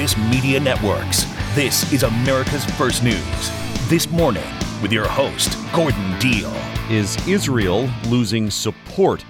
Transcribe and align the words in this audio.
Compass 0.00 0.30
Media 0.30 0.58
Networks. 0.58 1.26
This 1.54 1.92
is 1.92 2.04
America's 2.04 2.64
First 2.64 3.04
News. 3.04 3.50
This 3.90 4.10
morning, 4.10 4.46
with 4.80 4.92
your 4.92 5.06
host, 5.06 5.58
Gordon 5.74 6.18
Deal. 6.18 6.50
Is 6.88 7.18
Israel 7.28 7.86
losing 8.06 8.50
support? 8.50 9.22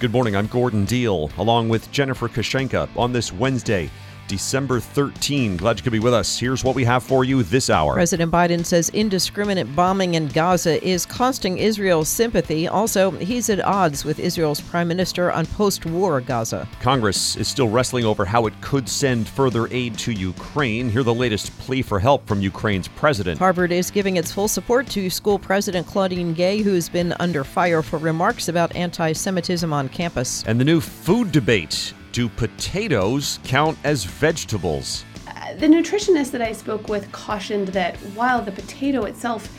Good 0.00 0.10
morning, 0.10 0.34
I'm 0.34 0.48
Gordon 0.48 0.84
Deal, 0.84 1.30
along 1.38 1.68
with 1.68 1.88
Jennifer 1.92 2.28
Kashenka 2.28 2.88
on 2.96 3.12
this 3.12 3.32
Wednesday. 3.32 3.88
December 4.28 4.80
13. 4.80 5.56
Glad 5.56 5.78
you 5.78 5.82
could 5.82 5.92
be 5.92 5.98
with 5.98 6.14
us. 6.14 6.38
Here's 6.38 6.64
what 6.64 6.74
we 6.74 6.84
have 6.84 7.02
for 7.02 7.24
you 7.24 7.42
this 7.42 7.70
hour. 7.70 7.94
President 7.94 8.32
Biden 8.32 8.64
says 8.64 8.88
indiscriminate 8.90 9.74
bombing 9.74 10.14
in 10.14 10.28
Gaza 10.28 10.84
is 10.86 11.06
costing 11.06 11.58
Israel 11.58 12.04
sympathy. 12.04 12.68
Also, 12.68 13.10
he's 13.12 13.50
at 13.50 13.60
odds 13.64 14.04
with 14.04 14.18
Israel's 14.18 14.60
prime 14.60 14.88
minister 14.88 15.32
on 15.32 15.46
post 15.46 15.86
war 15.86 16.20
Gaza. 16.20 16.68
Congress 16.80 17.36
is 17.36 17.48
still 17.48 17.68
wrestling 17.68 18.04
over 18.04 18.24
how 18.24 18.46
it 18.46 18.60
could 18.60 18.88
send 18.88 19.28
further 19.28 19.68
aid 19.70 19.98
to 19.98 20.12
Ukraine. 20.12 20.90
Hear 20.90 21.02
the 21.02 21.14
latest 21.14 21.56
plea 21.58 21.82
for 21.82 21.98
help 21.98 22.26
from 22.26 22.40
Ukraine's 22.40 22.88
president. 22.88 23.38
Harvard 23.38 23.72
is 23.72 23.90
giving 23.90 24.16
its 24.16 24.32
full 24.32 24.48
support 24.48 24.86
to 24.88 25.10
school 25.10 25.38
president 25.38 25.86
Claudine 25.86 26.34
Gay, 26.34 26.62
who's 26.62 26.88
been 26.88 27.14
under 27.20 27.44
fire 27.44 27.82
for 27.82 27.98
remarks 27.98 28.48
about 28.48 28.74
anti 28.74 29.12
Semitism 29.12 29.72
on 29.72 29.88
campus. 29.88 30.42
And 30.46 30.60
the 30.60 30.64
new 30.64 30.80
food 30.80 31.32
debate 31.32 31.92
do 32.16 32.30
potatoes 32.30 33.38
count 33.44 33.76
as 33.84 34.04
vegetables? 34.04 35.04
Uh, 35.28 35.52
the 35.56 35.66
nutritionist 35.66 36.30
that 36.30 36.40
I 36.40 36.52
spoke 36.52 36.88
with 36.88 37.12
cautioned 37.12 37.68
that 37.68 37.94
while 38.14 38.40
the 38.40 38.52
potato 38.52 39.04
itself 39.04 39.54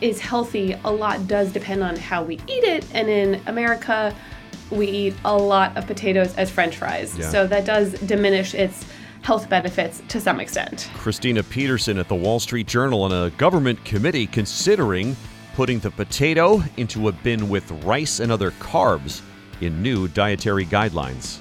is 0.00 0.18
healthy, 0.18 0.72
a 0.82 0.90
lot 0.90 1.28
does 1.28 1.52
depend 1.52 1.84
on 1.84 1.94
how 1.94 2.24
we 2.24 2.34
eat 2.48 2.64
it. 2.64 2.84
And 2.94 3.08
in 3.08 3.40
America, 3.46 4.12
we 4.72 4.88
eat 4.88 5.14
a 5.24 5.36
lot 5.36 5.76
of 5.76 5.86
potatoes 5.86 6.34
as 6.34 6.50
french 6.50 6.78
fries. 6.78 7.16
Yeah. 7.16 7.28
So 7.28 7.46
that 7.46 7.64
does 7.64 7.92
diminish 8.00 8.54
its 8.54 8.84
health 9.22 9.48
benefits 9.48 10.02
to 10.08 10.20
some 10.20 10.40
extent. 10.40 10.90
Christina 10.94 11.44
Peterson 11.44 11.96
at 11.96 12.08
the 12.08 12.16
Wall 12.16 12.40
Street 12.40 12.66
Journal 12.66 13.04
on 13.04 13.12
a 13.12 13.30
government 13.36 13.84
committee 13.84 14.26
considering 14.26 15.14
putting 15.54 15.78
the 15.78 15.92
potato 15.92 16.60
into 16.76 17.06
a 17.06 17.12
bin 17.12 17.48
with 17.48 17.70
rice 17.84 18.18
and 18.18 18.32
other 18.32 18.50
carbs 18.52 19.22
in 19.60 19.80
new 19.80 20.08
dietary 20.08 20.66
guidelines. 20.66 21.38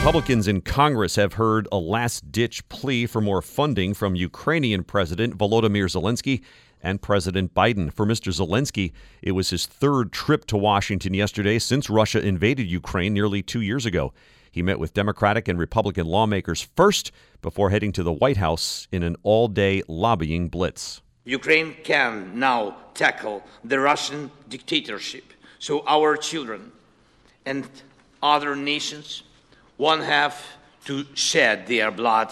Republicans 0.00 0.48
in 0.48 0.62
Congress 0.62 1.16
have 1.16 1.34
heard 1.34 1.68
a 1.70 1.76
last 1.76 2.32
ditch 2.32 2.66
plea 2.70 3.04
for 3.04 3.20
more 3.20 3.42
funding 3.42 3.92
from 3.92 4.14
Ukrainian 4.14 4.82
President 4.82 5.36
Volodymyr 5.36 5.90
Zelensky 5.90 6.42
and 6.82 7.02
President 7.02 7.52
Biden. 7.52 7.92
For 7.92 8.06
Mr. 8.06 8.32
Zelensky, 8.32 8.92
it 9.20 9.32
was 9.32 9.50
his 9.50 9.66
third 9.66 10.10
trip 10.10 10.46
to 10.46 10.56
Washington 10.56 11.12
yesterday 11.12 11.58
since 11.58 11.90
Russia 11.90 12.18
invaded 12.18 12.66
Ukraine 12.66 13.12
nearly 13.12 13.42
two 13.42 13.60
years 13.60 13.84
ago. 13.84 14.14
He 14.50 14.62
met 14.62 14.78
with 14.78 14.94
Democratic 14.94 15.48
and 15.48 15.58
Republican 15.58 16.06
lawmakers 16.06 16.62
first 16.62 17.12
before 17.42 17.68
heading 17.68 17.92
to 17.92 18.02
the 18.02 18.14
White 18.14 18.38
House 18.38 18.88
in 18.90 19.02
an 19.02 19.16
all 19.22 19.48
day 19.48 19.82
lobbying 19.86 20.48
blitz. 20.48 21.02
Ukraine 21.24 21.76
can 21.84 22.38
now 22.38 22.74
tackle 22.94 23.42
the 23.62 23.78
Russian 23.78 24.30
dictatorship 24.48 25.34
so 25.58 25.84
our 25.86 26.16
children 26.16 26.72
and 27.44 27.68
other 28.22 28.56
nations 28.56 29.24
won't 29.80 30.04
have 30.04 30.44
to 30.84 31.06
shed 31.14 31.66
their 31.66 31.90
blood. 31.90 32.30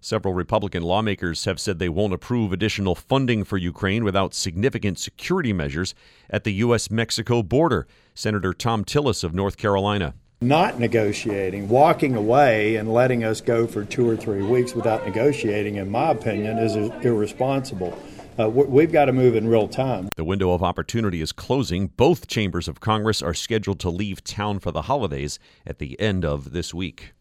Several 0.00 0.32
Republican 0.32 0.82
lawmakers 0.82 1.44
have 1.44 1.60
said 1.60 1.78
they 1.78 1.88
won't 1.88 2.14
approve 2.14 2.52
additional 2.52 2.94
funding 2.94 3.42
for 3.42 3.58
Ukraine 3.58 4.04
without 4.04 4.32
significant 4.32 4.98
security 4.98 5.52
measures 5.52 5.92
at 6.30 6.44
the 6.44 6.52
U.S. 6.64 6.88
Mexico 6.88 7.42
border. 7.42 7.86
Senator 8.14 8.54
Thom 8.54 8.84
Tillis 8.84 9.24
of 9.24 9.34
North 9.34 9.56
Carolina. 9.56 10.14
Not 10.40 10.78
negotiating, 10.78 11.68
walking 11.68 12.14
away 12.14 12.76
and 12.76 12.90
letting 12.90 13.24
us 13.24 13.40
go 13.40 13.66
for 13.66 13.84
two 13.84 14.08
or 14.08 14.16
three 14.16 14.42
weeks 14.42 14.74
without 14.74 15.04
negotiating, 15.04 15.76
in 15.76 15.90
my 15.90 16.12
opinion, 16.12 16.58
is 16.58 16.76
irresponsible 17.04 17.98
uh, 18.38 18.48
we've 18.48 18.92
got 18.92 19.06
to 19.06 19.12
move 19.12 19.34
in 19.34 19.48
real 19.48 19.68
time. 19.68 20.08
The 20.16 20.24
window 20.24 20.52
of 20.52 20.62
opportunity 20.62 21.20
is 21.20 21.32
closing. 21.32 21.88
Both 21.88 22.26
chambers 22.26 22.68
of 22.68 22.80
Congress 22.80 23.22
are 23.22 23.34
scheduled 23.34 23.80
to 23.80 23.90
leave 23.90 24.22
town 24.24 24.58
for 24.60 24.70
the 24.70 24.82
holidays 24.82 25.38
at 25.66 25.78
the 25.78 25.98
end 26.00 26.24
of 26.24 26.52
this 26.52 26.72
week. 26.74 27.12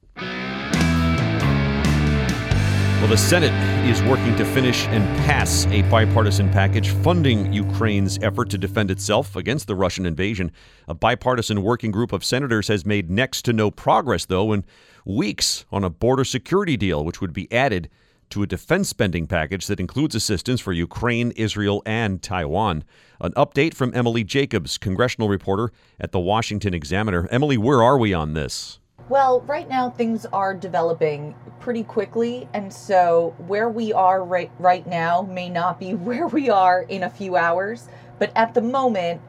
Well, 3.00 3.08
the 3.08 3.18
Senate 3.18 3.53
is 3.90 4.03
working 4.03 4.36
to 4.36 4.44
finish 4.44 4.86
and 4.88 5.06
pass 5.20 5.66
a 5.68 5.84
bipartisan 5.84 6.50
package 6.50 6.90
funding 6.90 7.53
Ukraine's 7.53 8.20
effort 8.22 8.50
to 8.50 8.58
defend 8.58 8.91
itself 8.91 9.38
against 9.38 9.68
the 9.68 9.76
Russian 9.76 10.06
invasion. 10.06 10.52
A 10.86 10.94
bipartisan 10.94 11.64
working 11.64 11.91
group 11.91 12.12
of 12.12 12.26
senators 12.26 12.68
has 12.68 12.86
made 12.86 13.09
next 13.09 13.44
to 13.44 13.53
no 13.53 13.72
progress, 13.72 14.26
though, 14.26 14.52
in 14.52 14.66
weeks 15.06 15.66
on 15.72 15.86
a 15.86 15.90
border 15.90 16.26
security 16.26 16.76
deal, 16.76 17.06
which 17.06 17.22
would 17.22 17.31
be 17.31 17.50
added 17.53 17.90
to 18.29 18.44
a 18.44 18.47
defense 18.47 18.90
spending 18.90 19.28
package 19.28 19.67
that 19.67 19.79
includes 19.79 20.16
assistance 20.16 20.62
for 20.62 20.73
Ukraine, 20.73 21.31
Israel, 21.31 21.81
and 21.85 22.22
Taiwan. 22.22 22.84
An 23.22 23.31
update 23.34 23.73
from 23.73 23.91
Emily 23.94 24.23
Jacobs, 24.23 24.78
congressional 24.78 25.29
reporter 25.29 25.72
at 26.00 26.12
the 26.12 26.19
Washington 26.19 26.73
Examiner. 26.73 27.28
Emily, 27.31 27.57
where 27.57 27.81
are 27.81 27.97
we 27.97 28.13
on 28.13 28.34
this? 28.34 28.79
Well, 29.09 29.41
right 29.41 29.67
now 29.67 29.90
things 29.90 30.28
are 30.28 30.53
developing 30.53 31.34
pretty 31.59 31.84
quickly, 31.84 32.47
and 32.53 32.72
so 32.72 33.34
where 33.47 33.67
we 33.67 33.91
are 33.91 34.23
right 34.23 34.51
right 34.59 34.85
now 34.85 35.23
may 35.23 35.50
not 35.50 35.79
be 35.79 35.94
where 35.96 36.28
we 36.28 36.50
are 36.50 36.84
in 36.84 37.03
a 37.03 37.09
few 37.09 37.35
hours, 37.35 37.88
but 38.19 38.31
at 38.35 38.53
the 38.53 38.61
moment 38.61 39.22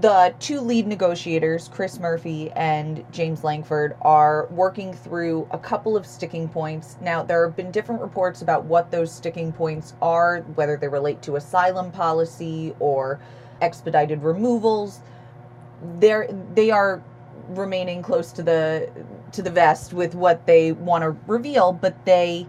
the 0.00 0.34
two 0.38 0.60
lead 0.60 0.86
negotiators, 0.86 1.68
Chris 1.68 1.98
Murphy 1.98 2.50
and 2.52 3.04
James 3.12 3.44
Lankford, 3.44 3.96
are 4.00 4.46
working 4.50 4.94
through 4.94 5.46
a 5.50 5.58
couple 5.58 5.96
of 5.96 6.06
sticking 6.06 6.48
points. 6.48 6.96
Now, 7.02 7.22
there 7.22 7.46
have 7.46 7.54
been 7.54 7.70
different 7.70 8.00
reports 8.00 8.40
about 8.40 8.64
what 8.64 8.90
those 8.90 9.12
sticking 9.12 9.52
points 9.52 9.94
are, 10.00 10.40
whether 10.54 10.76
they 10.76 10.88
relate 10.88 11.20
to 11.22 11.36
asylum 11.36 11.90
policy 11.90 12.74
or 12.78 13.20
expedited 13.60 14.22
removals. 14.22 15.00
They're, 15.98 16.28
they 16.54 16.70
are 16.70 17.02
remaining 17.48 18.00
close 18.02 18.32
to 18.32 18.42
the 18.42 18.88
to 19.32 19.42
the 19.42 19.50
vest 19.50 19.92
with 19.92 20.14
what 20.14 20.46
they 20.46 20.72
want 20.72 21.02
to 21.02 21.16
reveal, 21.26 21.72
but 21.72 22.04
they 22.04 22.46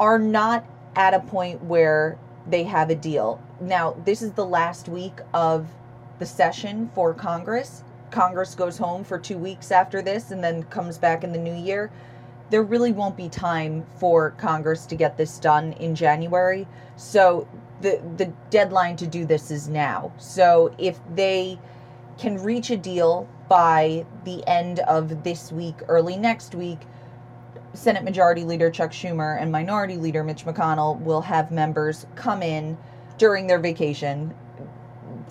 are 0.00 0.18
not 0.18 0.64
at 0.96 1.14
a 1.14 1.20
point 1.20 1.62
where 1.64 2.18
they 2.48 2.64
have 2.64 2.90
a 2.90 2.94
deal. 2.94 3.42
Now, 3.60 3.96
this 4.04 4.22
is 4.22 4.32
the 4.32 4.44
last 4.44 4.88
week 4.88 5.18
of 5.34 5.68
the 6.18 6.26
session 6.26 6.90
for 6.94 7.14
Congress. 7.14 7.82
Congress 8.10 8.54
goes 8.54 8.78
home 8.78 9.04
for 9.04 9.18
two 9.18 9.38
weeks 9.38 9.70
after 9.70 10.00
this 10.00 10.30
and 10.30 10.42
then 10.42 10.62
comes 10.64 10.98
back 10.98 11.24
in 11.24 11.32
the 11.32 11.38
new 11.38 11.54
year. 11.54 11.90
There 12.50 12.62
really 12.62 12.92
won't 12.92 13.16
be 13.16 13.28
time 13.28 13.84
for 13.98 14.30
Congress 14.32 14.86
to 14.86 14.94
get 14.94 15.16
this 15.16 15.38
done 15.38 15.72
in 15.74 15.94
January. 15.94 16.66
So 16.96 17.48
the 17.80 18.00
the 18.16 18.32
deadline 18.50 18.96
to 18.96 19.06
do 19.06 19.26
this 19.26 19.50
is 19.50 19.68
now. 19.68 20.12
So 20.18 20.74
if 20.78 20.98
they 21.14 21.58
can 22.18 22.42
reach 22.42 22.70
a 22.70 22.76
deal 22.76 23.28
by 23.48 24.06
the 24.24 24.46
end 24.46 24.80
of 24.80 25.22
this 25.22 25.52
week, 25.52 25.76
early 25.88 26.16
next 26.16 26.54
week, 26.54 26.80
Senate 27.74 28.04
Majority 28.04 28.44
Leader 28.44 28.70
Chuck 28.70 28.90
Schumer 28.90 29.40
and 29.40 29.52
Minority 29.52 29.96
Leader 29.96 30.24
Mitch 30.24 30.46
McConnell 30.46 30.98
will 31.02 31.20
have 31.20 31.50
members 31.50 32.06
come 32.14 32.42
in 32.42 32.78
during 33.18 33.46
their 33.46 33.58
vacation 33.58 34.34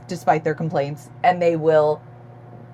despite 0.07 0.43
their 0.43 0.55
complaints, 0.55 1.09
and 1.23 1.41
they 1.41 1.55
will 1.55 2.01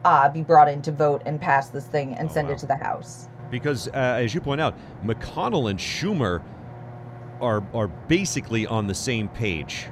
uh, 0.05 0.29
be 0.29 0.41
brought 0.41 0.69
in 0.69 0.81
to 0.83 0.91
vote 0.91 1.21
and 1.25 1.39
pass 1.39 1.69
this 1.69 1.85
thing 1.85 2.15
and 2.15 2.29
oh, 2.29 2.33
send 2.33 2.47
wow. 2.47 2.53
it 2.53 2.57
to 2.59 2.65
the 2.65 2.75
House. 2.75 3.27
Because, 3.49 3.87
uh, 3.89 3.91
as 3.93 4.33
you 4.33 4.41
point 4.41 4.61
out, 4.61 4.75
McConnell 5.03 5.69
and 5.69 5.79
Schumer 5.79 6.41
are 7.41 7.63
are 7.73 7.87
basically 7.87 8.67
on 8.67 8.87
the 8.87 8.93
same 8.93 9.27
page 9.27 9.87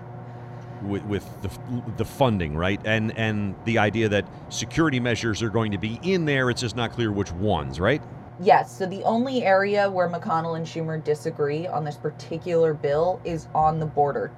with, 0.84 1.04
with 1.06 1.26
the, 1.42 1.50
the 1.98 2.06
funding, 2.06 2.56
right? 2.56 2.80
And 2.86 3.16
and 3.18 3.56
the 3.66 3.78
idea 3.78 4.08
that 4.10 4.28
security 4.50 5.00
measures 5.00 5.44
are 5.44 5.50
going 5.50 5.72
to 5.72 5.78
be 5.78 6.00
in 6.04 6.26
there. 6.26 6.50
It's 6.50 6.62
just 6.62 6.76
not 6.76 6.92
clear 6.92 7.12
which 7.12 7.32
ones, 7.34 7.80
right? 7.80 8.02
Yes. 8.42 8.76
So 8.78 8.86
the 8.86 9.04
only 9.04 9.44
area 9.44 9.90
where 9.92 10.08
McConnell 10.08 10.56
and 10.56 10.66
Schumer 10.66 11.04
disagree 11.04 11.68
on 11.68 11.84
this 11.84 11.98
particular 11.98 12.74
bill 12.74 13.20
is 13.26 13.48
on 13.54 13.80
the 13.80 13.86
border. 13.86 14.32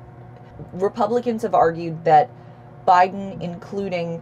Republicans 0.74 1.44
have 1.44 1.54
argued 1.54 2.04
that 2.04 2.30
Biden 2.88 3.42
including 3.42 4.22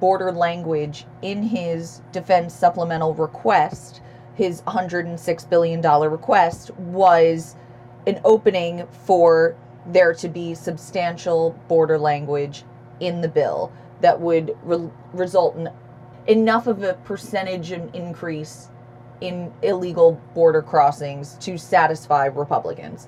border 0.00 0.32
language 0.32 1.06
in 1.22 1.42
his 1.42 2.02
defense 2.12 2.54
supplemental 2.54 3.14
request, 3.14 4.00
his 4.34 4.62
$106 4.62 5.50
billion 5.50 5.80
request, 5.80 6.70
was 6.76 7.56
an 8.06 8.20
opening 8.24 8.86
for 9.04 9.56
there 9.86 10.12
to 10.14 10.28
be 10.28 10.54
substantial 10.54 11.58
border 11.68 11.98
language 11.98 12.64
in 13.00 13.20
the 13.20 13.28
bill 13.28 13.72
that 14.00 14.20
would 14.20 14.56
re- 14.62 14.90
result 15.12 15.56
in 15.56 15.68
enough 16.26 16.66
of 16.66 16.82
a 16.82 16.94
percentage 17.04 17.70
increase 17.72 18.68
in 19.20 19.52
illegal 19.62 20.20
border 20.34 20.60
crossings 20.60 21.34
to 21.38 21.56
satisfy 21.56 22.26
Republicans. 22.26 23.06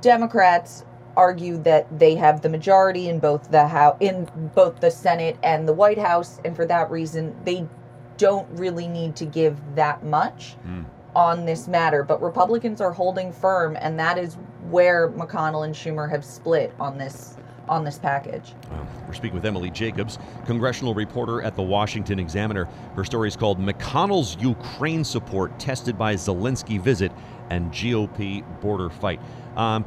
Democrats 0.00 0.84
argue 1.20 1.58
that 1.58 1.86
they 1.98 2.14
have 2.14 2.40
the 2.40 2.48
majority 2.48 3.10
in 3.10 3.18
both 3.18 3.50
the 3.50 3.66
house 3.66 3.98
in 4.00 4.26
both 4.54 4.80
the 4.80 4.90
Senate 4.90 5.36
and 5.42 5.68
the 5.68 5.72
White 5.72 5.98
House 5.98 6.40
and 6.46 6.56
for 6.56 6.64
that 6.64 6.90
reason 6.90 7.36
they 7.44 7.68
don't 8.16 8.48
really 8.58 8.88
need 8.88 9.16
to 9.16 9.26
give 9.26 9.58
that 9.74 10.02
much 10.02 10.52
hmm. 10.62 10.82
on 11.14 11.44
this 11.44 11.68
matter. 11.68 12.02
But 12.02 12.22
Republicans 12.22 12.80
are 12.80 12.92
holding 12.92 13.32
firm, 13.32 13.76
and 13.80 13.98
that 13.98 14.18
is 14.18 14.34
where 14.68 15.08
McConnell 15.10 15.64
and 15.64 15.74
Schumer 15.74 16.08
have 16.10 16.24
split 16.24 16.74
on 16.78 16.98
this 16.98 17.36
on 17.70 17.84
this 17.84 17.98
package. 17.98 18.52
Well, 18.70 18.86
we're 19.06 19.14
speaking 19.14 19.36
with 19.36 19.46
Emily 19.46 19.70
Jacobs, 19.70 20.18
congressional 20.44 20.92
reporter 20.92 21.40
at 21.40 21.54
the 21.54 21.62
Washington 21.62 22.18
Examiner. 22.18 22.66
Her 22.96 23.04
story 23.04 23.28
is 23.28 23.36
called 23.36 23.60
McConnell's 23.60 24.36
Ukraine 24.40 25.04
Support 25.04 25.58
Tested 25.58 25.96
by 25.96 26.14
Zelensky 26.16 26.80
Visit 26.80 27.12
and 27.48 27.70
GOP 27.70 28.44
Border 28.60 28.90
Fight. 28.90 29.20
Um, 29.56 29.86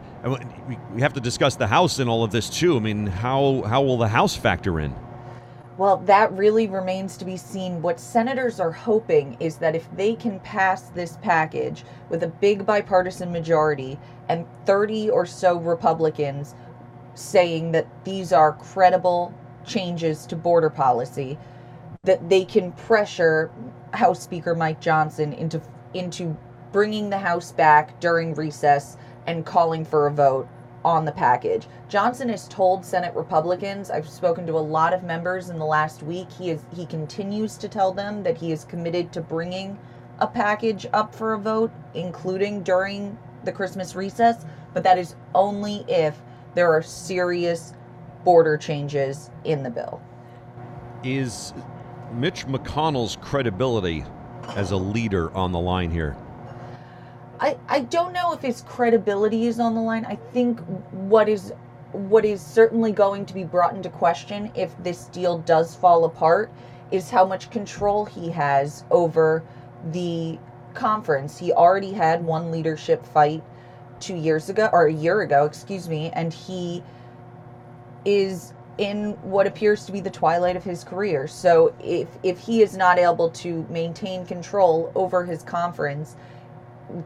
we- 0.96 1.02
have 1.02 1.14
to 1.14 1.20
discuss 1.20 1.56
the 1.56 1.68
House 1.68 2.00
in 2.00 2.08
all 2.08 2.24
of 2.24 2.32
this, 2.32 2.50
too. 2.50 2.78
I 2.78 2.80
mean, 2.80 3.06
how, 3.06 3.64
how 3.64 3.82
will 3.82 3.98
the 3.98 4.08
House 4.08 4.36
factor 4.36 4.80
in? 4.80 4.96
Well, 5.78 5.98
that 6.06 6.32
really 6.34 6.68
remains 6.68 7.18
to 7.18 7.26
be 7.26 7.36
seen. 7.36 7.82
What 7.82 8.00
senators 8.00 8.60
are 8.60 8.72
hoping 8.72 9.36
is 9.40 9.58
that 9.58 9.76
if 9.76 9.90
they 9.96 10.16
can 10.16 10.40
pass 10.42 10.84
this 10.90 11.18
package 11.22 11.84
with 12.10 12.24
a 12.24 12.28
big 12.28 12.66
bipartisan 12.66 13.32
majority 13.32 14.00
and 14.30 14.46
30 14.66 15.10
or 15.10 15.26
so 15.26 15.58
Republicans 15.58 16.56
saying 17.16 17.72
that 17.72 17.88
these 18.04 18.34
are 18.34 18.54
credible 18.54 19.34
changes 19.66 20.26
to 20.28 20.36
border 20.36 20.70
policy, 20.70 21.38
that 22.04 22.30
they 22.30 22.46
can 22.46 22.72
pressure 22.74 23.52
House 23.94 24.22
Speaker 24.22 24.56
Mike 24.56 24.82
Johnson 24.82 25.34
into 25.34 25.62
into 25.94 26.36
bringing 26.72 27.10
the 27.10 27.20
House 27.20 27.52
back 27.52 28.00
during 28.00 28.34
recess 28.34 28.98
and 29.28 29.46
calling 29.46 29.86
for 29.86 30.08
a 30.08 30.12
vote 30.12 30.48
on 30.84 31.06
the 31.06 31.12
package. 31.12 31.68
Johnson 31.88 32.28
has 32.30 32.48
told 32.48 32.84
Senate 32.84 33.16
Republicans, 33.16 33.90
I've 33.90 34.10
spoken 34.10 34.46
to 34.48 34.54
a 34.54 34.60
lot 34.60 34.94
of 34.94 35.04
members 35.04 35.50
in 35.50 35.58
the 35.58 35.66
last 35.66 36.04
week, 36.04 36.30
he 36.32 36.50
is 36.50 36.62
he 36.76 36.86
continues 36.86 37.58
to 37.58 37.70
tell 37.70 37.94
them 37.94 38.24
that 38.24 38.38
he 38.38 38.52
is 38.52 38.66
committed 38.66 39.14
to 39.14 39.22
bringing 39.22 39.78
a 40.20 40.28
package 40.28 40.86
up 40.94 41.14
for 41.14 41.34
a 41.34 41.40
vote 41.40 41.72
including 41.94 42.64
during 42.64 43.18
the 43.44 43.52
Christmas 43.52 43.96
recess, 43.96 44.46
but 44.74 44.84
that 44.84 44.98
is 44.98 45.16
only 45.36 45.86
if 45.88 46.20
there 46.56 46.72
are 46.72 46.82
serious 46.82 47.74
border 48.24 48.58
changes 48.58 49.30
in 49.44 49.64
the 49.64 49.70
bill. 49.70 50.02
Is 51.04 51.54
Mitch 52.14 52.46
McConnell's 52.46 53.18
credibility 53.22 54.04
as 54.56 54.72
a 54.72 54.78
leader 54.78 55.36
on 55.36 55.52
the 55.52 55.60
line 55.60 55.92
here? 55.92 56.16
I, 57.40 57.58
I 57.68 57.82
don't 57.82 58.14
know 58.14 58.34
if 58.34 58.42
his 58.42 58.62
credibility 58.62 59.48
is 59.48 59.60
on 59.60 59.76
the 59.76 59.82
line. 59.82 60.06
I 60.06 60.16
think 60.16 60.60
what 60.92 61.28
is 61.28 61.54
what 61.92 62.26
is 62.26 62.42
certainly 62.42 62.92
going 62.92 63.26
to 63.26 63.34
be 63.36 63.44
brought 63.44 63.76
into 63.76 63.90
question 63.90 64.52
if 64.56 64.76
this 64.82 65.06
deal 65.06 65.38
does 65.40 65.76
fall 65.76 66.06
apart 66.06 66.52
is 66.90 67.10
how 67.10 67.24
much 67.24 67.52
control 67.52 68.06
he 68.06 68.30
has 68.32 68.84
over 68.90 69.44
the 69.92 70.40
conference. 70.74 71.38
He 71.38 71.52
already 71.52 71.92
had 71.92 72.24
one 72.26 72.50
leadership 72.50 73.06
fight 73.06 73.44
2 74.04 74.16
years 74.16 74.50
ago 74.50 74.70
or 74.74 74.88
a 74.88 74.94
year 74.94 75.22
ago, 75.22 75.46
excuse 75.46 75.88
me, 75.88 76.12
and 76.14 76.34
he 76.34 76.84
is 78.06 78.54
in 78.78 79.12
what 79.22 79.46
appears 79.46 79.86
to 79.86 79.92
be 79.92 80.02
the 80.02 80.10
twilight 80.10 80.56
of 80.56 80.64
his 80.64 80.84
career. 80.84 81.28
So 81.28 81.74
if 81.80 82.08
if 82.24 82.40
he 82.40 82.62
is 82.62 82.76
not 82.76 82.98
able 82.98 83.30
to 83.30 83.66
maintain 83.70 84.26
control 84.26 84.92
over 84.96 85.24
his 85.24 85.44
conference 85.44 86.16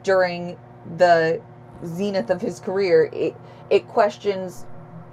during 0.03 0.57
the 0.97 1.41
zenith 1.85 2.29
of 2.29 2.41
his 2.41 2.59
career, 2.59 3.09
it 3.11 3.35
it 3.69 3.87
questions 3.87 4.65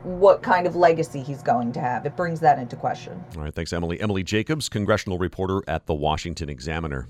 what 0.04 0.42
kind 0.42 0.66
of 0.66 0.76
legacy 0.76 1.22
he's 1.22 1.42
going 1.42 1.72
to 1.72 1.80
have. 1.80 2.06
It 2.06 2.14
brings 2.14 2.38
that 2.40 2.58
into 2.58 2.76
question. 2.76 3.25
All 3.37 3.42
right, 3.42 3.54
thanks, 3.54 3.72
Emily. 3.72 4.00
Emily 4.00 4.22
Jacobs, 4.22 4.69
congressional 4.69 5.19
reporter 5.19 5.62
at 5.66 5.87
the 5.87 5.94
Washington 5.94 6.48
Examiner. 6.48 7.08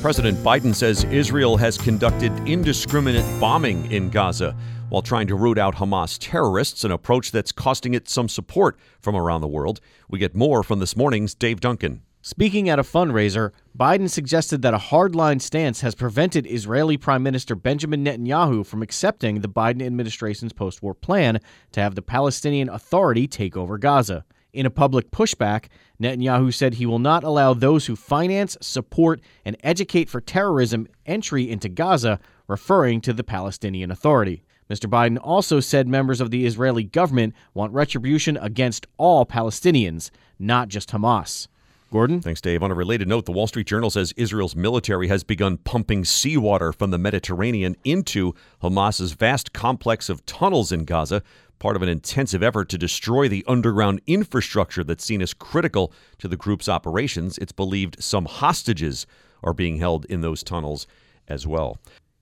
President 0.00 0.38
Biden 0.38 0.74
says 0.74 1.04
Israel 1.04 1.58
has 1.58 1.76
conducted 1.76 2.32
indiscriminate 2.48 3.24
bombing 3.38 3.92
in 3.92 4.08
Gaza 4.08 4.56
while 4.88 5.02
trying 5.02 5.26
to 5.26 5.34
root 5.34 5.58
out 5.58 5.74
Hamas 5.74 6.16
terrorists, 6.18 6.84
an 6.84 6.90
approach 6.90 7.30
that's 7.30 7.52
costing 7.52 7.92
it 7.92 8.08
some 8.08 8.26
support 8.26 8.78
from 8.98 9.14
around 9.14 9.42
the 9.42 9.46
world. 9.46 9.78
We 10.08 10.18
get 10.18 10.34
more 10.34 10.62
from 10.62 10.78
this 10.78 10.96
morning's 10.96 11.34
Dave 11.34 11.60
Duncan. 11.60 12.00
Speaking 12.22 12.70
at 12.70 12.78
a 12.78 12.82
fundraiser, 12.82 13.50
Biden 13.78 14.08
suggested 14.08 14.62
that 14.62 14.72
a 14.72 14.78
hardline 14.78 15.40
stance 15.40 15.82
has 15.82 15.94
prevented 15.94 16.46
Israeli 16.46 16.96
Prime 16.96 17.22
Minister 17.22 17.54
Benjamin 17.54 18.02
Netanyahu 18.02 18.64
from 18.64 18.82
accepting 18.82 19.42
the 19.42 19.48
Biden 19.48 19.84
administration's 19.84 20.54
post 20.54 20.82
war 20.82 20.94
plan 20.94 21.40
to 21.72 21.80
have 21.80 21.94
the 21.94 22.02
Palestinian 22.02 22.70
Authority 22.70 23.28
take 23.28 23.54
over 23.54 23.76
Gaza. 23.76 24.24
In 24.52 24.66
a 24.66 24.70
public 24.70 25.10
pushback, 25.10 25.66
Netanyahu 26.02 26.52
said 26.52 26.74
he 26.74 26.86
will 26.86 26.98
not 26.98 27.22
allow 27.22 27.54
those 27.54 27.86
who 27.86 27.94
finance, 27.94 28.56
support, 28.60 29.20
and 29.44 29.56
educate 29.62 30.08
for 30.08 30.20
terrorism 30.20 30.88
entry 31.06 31.48
into 31.48 31.68
Gaza, 31.68 32.18
referring 32.48 33.00
to 33.02 33.12
the 33.12 33.22
Palestinian 33.22 33.90
Authority. 33.90 34.42
Mr. 34.68 34.88
Biden 34.88 35.18
also 35.22 35.60
said 35.60 35.88
members 35.88 36.20
of 36.20 36.30
the 36.30 36.46
Israeli 36.46 36.84
government 36.84 37.34
want 37.54 37.72
retribution 37.72 38.36
against 38.36 38.86
all 38.98 39.24
Palestinians, 39.26 40.10
not 40.38 40.68
just 40.68 40.90
Hamas. 40.90 41.48
Gordon? 41.90 42.20
Thanks, 42.20 42.40
Dave. 42.40 42.62
On 42.62 42.70
a 42.70 42.74
related 42.74 43.08
note, 43.08 43.26
the 43.26 43.32
Wall 43.32 43.46
Street 43.46 43.66
Journal 43.66 43.90
says 43.90 44.14
Israel's 44.16 44.54
military 44.54 45.08
has 45.08 45.24
begun 45.24 45.56
pumping 45.58 46.04
seawater 46.04 46.72
from 46.72 46.90
the 46.90 46.98
Mediterranean 46.98 47.76
into 47.84 48.32
Hamas's 48.62 49.12
vast 49.12 49.52
complex 49.52 50.08
of 50.08 50.24
tunnels 50.24 50.70
in 50.70 50.84
Gaza, 50.84 51.22
part 51.58 51.76
of 51.76 51.82
an 51.82 51.88
intensive 51.88 52.42
effort 52.42 52.68
to 52.68 52.78
destroy 52.78 53.28
the 53.28 53.44
underground 53.46 54.00
infrastructure 54.06 54.84
that's 54.84 55.04
seen 55.04 55.20
as 55.20 55.34
critical 55.34 55.92
to 56.18 56.28
the 56.28 56.36
group's 56.36 56.68
operations. 56.68 57.38
It's 57.38 57.52
believed 57.52 58.02
some 58.02 58.24
hostages 58.24 59.06
are 59.42 59.52
being 59.52 59.78
held 59.78 60.04
in 60.06 60.20
those 60.20 60.42
tunnels 60.42 60.86
as 61.28 61.46
well. 61.46 61.78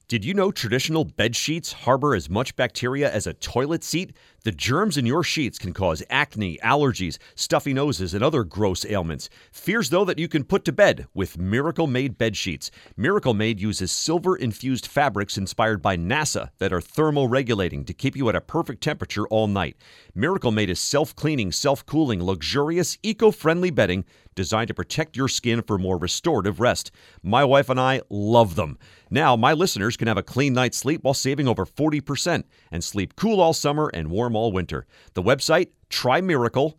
Did 0.09 0.25
you 0.25 0.33
know 0.33 0.51
traditional 0.51 1.05
bed 1.05 1.37
sheets 1.37 1.71
harbor 1.71 2.15
as 2.15 2.31
much 2.31 2.57
bacteria 2.57 3.13
as 3.13 3.27
a 3.27 3.35
toilet 3.35 3.85
seat? 3.85 4.17
The 4.43 4.53
germs 4.53 4.97
in 4.97 5.05
your 5.05 5.23
sheets 5.23 5.59
can 5.59 5.75
cause 5.75 6.03
acne, 6.09 6.57
allergies, 6.65 7.19
stuffy 7.35 7.75
noses, 7.75 8.15
and 8.15 8.25
other 8.25 8.43
gross 8.43 8.87
ailments. 8.87 9.29
Fears, 9.53 9.91
though, 9.91 10.07
that 10.07 10.19
you 10.19 10.27
can 10.27 10.45
put 10.45 10.65
to 10.65 10.73
bed 10.73 11.07
with 11.13 11.37
Miracle 11.37 11.87
Made 11.87 12.17
bed 12.17 12.39
sheets. 12.39 12.71
Miracle 12.97 13.35
Made 13.35 13.61
uses 13.61 13.93
silver 13.93 14.35
infused 14.35 14.87
fabrics 14.87 15.37
inspired 15.37 15.83
by 15.83 15.99
NASA 15.99 16.49
that 16.57 16.73
are 16.73 16.81
thermoregulating 16.81 17.87
to 17.87 17.93
keep 17.93 18.17
you 18.17 18.31
at 18.31 18.37
a 18.37 18.41
perfect 18.41 18.83
temperature 18.83 19.29
all 19.29 19.47
night. 19.47 19.77
Miracle 20.15 20.53
Made 20.53 20.71
is 20.71 20.81
self 20.81 21.15
cleaning, 21.15 21.53
self 21.53 21.85
cooling, 21.85 22.23
luxurious, 22.23 22.97
eco 23.03 23.31
friendly 23.31 23.71
bedding 23.71 24.07
designed 24.39 24.69
to 24.69 24.75
protect 24.75 25.17
your 25.17 25.27
skin 25.27 25.63
for 25.63 25.79
more 25.79 25.99
restorative 25.99 26.61
rest. 26.61 26.93
My 27.23 27.45
wife 27.45 27.69
and 27.69 27.81
I 27.81 28.03
love 28.09 28.55
them. 28.55 28.79
Now, 29.11 29.35
my 29.35 29.53
listeners 29.53 29.97
can 29.97 30.07
have 30.07 30.17
a 30.17 30.23
clean 30.23 30.55
night's 30.55 30.79
sleep 30.79 31.03
while 31.03 31.13
saving 31.13 31.49
over 31.49 31.67
40% 31.67 32.45
and 32.71 32.85
sleep 32.85 33.17
cool 33.17 33.41
all 33.41 33.53
summer 33.53 33.91
and 33.93 34.11
warm 34.13 34.37
all 34.37 34.53
winter. 34.53 34.87
The 35.15 35.23
website, 35.23 35.71
trymiracle.com 35.91 36.79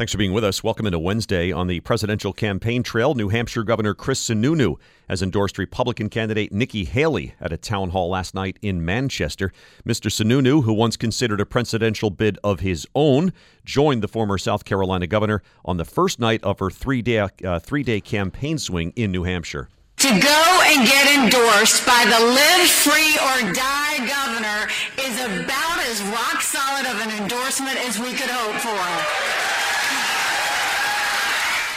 Thanks 0.00 0.12
for 0.12 0.16
being 0.16 0.32
with 0.32 0.44
us. 0.44 0.64
Welcome 0.64 0.86
into 0.86 0.98
Wednesday 0.98 1.52
on 1.52 1.66
the 1.66 1.80
presidential 1.80 2.32
campaign 2.32 2.82
trail. 2.82 3.12
New 3.12 3.28
Hampshire 3.28 3.62
Governor 3.62 3.92
Chris 3.92 4.26
Sununu 4.26 4.76
has 5.10 5.20
endorsed 5.20 5.58
Republican 5.58 6.08
candidate 6.08 6.50
Nikki 6.54 6.86
Haley 6.86 7.34
at 7.38 7.52
a 7.52 7.58
town 7.58 7.90
hall 7.90 8.08
last 8.08 8.34
night 8.34 8.58
in 8.62 8.82
Manchester. 8.82 9.52
Mr. 9.86 10.10
Sununu, 10.10 10.64
who 10.64 10.72
once 10.72 10.96
considered 10.96 11.38
a 11.38 11.44
presidential 11.44 12.08
bid 12.08 12.38
of 12.42 12.60
his 12.60 12.86
own, 12.94 13.34
joined 13.66 14.02
the 14.02 14.08
former 14.08 14.38
South 14.38 14.64
Carolina 14.64 15.06
governor 15.06 15.42
on 15.66 15.76
the 15.76 15.84
first 15.84 16.18
night 16.18 16.42
of 16.42 16.60
her 16.60 16.70
three-day 16.70 17.28
uh, 17.44 17.58
three-day 17.58 18.00
campaign 18.00 18.56
swing 18.56 18.94
in 18.96 19.12
New 19.12 19.24
Hampshire. 19.24 19.68
To 19.98 20.08
go 20.08 20.62
and 20.64 20.88
get 20.88 21.12
endorsed 21.12 21.84
by 21.84 22.06
the 22.06 22.24
live 22.24 22.70
free 22.70 23.16
or 23.18 23.52
die 23.52 23.98
governor 24.08 24.66
is 24.96 25.20
about 25.20 25.78
as 25.80 26.00
rock 26.04 26.40
solid 26.40 26.86
of 26.86 27.02
an 27.02 27.22
endorsement 27.22 27.76
as 27.86 27.98
we 27.98 28.14
could 28.14 28.30
hope 28.30 28.56
for. 28.62 29.29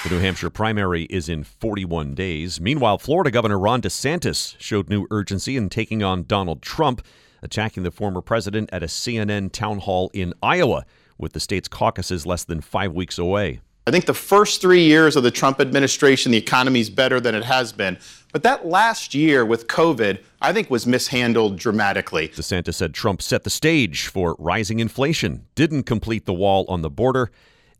The 0.04 0.10
New 0.10 0.20
Hampshire 0.20 0.50
primary 0.50 1.04
is 1.04 1.30
in 1.30 1.46
41 1.46 2.14
days. 2.14 2.60
Meanwhile, 2.60 2.98
Florida 2.98 3.32
Governor 3.32 3.58
Ron 3.58 3.82
DeSantis 3.82 4.54
showed 4.60 4.90
new 4.90 5.08
urgency 5.10 5.56
in 5.56 5.70
taking 5.70 6.04
on 6.04 6.26
Donald 6.26 6.62
Trump, 6.62 7.02
attacking 7.42 7.84
the 7.84 7.92
former 7.92 8.20
president 8.20 8.70
at 8.74 8.84
a 8.84 8.88
CNN 8.88 9.54
town 9.54 9.78
hall 9.80 10.12
in 10.14 10.34
Iowa, 10.44 10.86
with 11.18 11.32
the 11.32 11.40
state's 11.40 11.70
caucuses 11.70 12.26
less 12.26 12.44
than 12.44 12.60
five 12.60 12.92
weeks 12.92 13.18
away. 13.18 13.62
I 13.88 13.92
think 13.92 14.06
the 14.06 14.14
first 14.14 14.60
three 14.60 14.84
years 14.84 15.16
of 15.16 15.24
the 15.24 15.32
Trump 15.32 15.62
administration, 15.62 16.34
the 16.34 16.38
economy 16.38 16.82
is 16.82 16.90
better 16.90 17.22
than 17.22 17.34
it 17.34 17.46
has 17.46 17.72
been. 17.72 17.98
But 18.34 18.44
that 18.44 18.66
last 18.66 19.14
year 19.14 19.46
with 19.46 19.68
COVID, 19.68 20.22
I 20.42 20.52
think 20.52 20.70
was 20.70 20.86
mishandled 20.86 21.58
dramatically. 21.58 22.28
DeSantis 22.28 22.74
said 22.76 22.94
Trump 22.94 23.22
set 23.22 23.46
the 23.46 23.50
stage 23.50 24.08
for 24.08 24.36
rising 24.38 24.82
inflation, 24.82 25.46
didn't 25.56 25.84
complete 25.84 26.26
the 26.26 26.34
wall 26.34 26.66
on 26.68 26.82
the 26.82 26.90
border, 26.90 27.32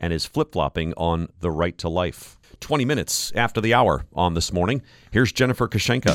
and 0.04 0.12
is 0.12 0.26
flip 0.26 0.52
flopping 0.52 0.94
on 0.98 1.30
the 1.40 1.50
right 1.50 1.78
to 1.78 1.88
life. 1.88 2.38
20 2.60 2.84
minutes 2.84 3.32
after 3.36 3.62
the 3.62 3.74
hour 3.74 4.04
on 4.14 4.34
this 4.34 4.52
morning, 4.52 4.82
here's 5.12 5.32
Jennifer 5.32 5.66
Kushenka. 5.70 6.14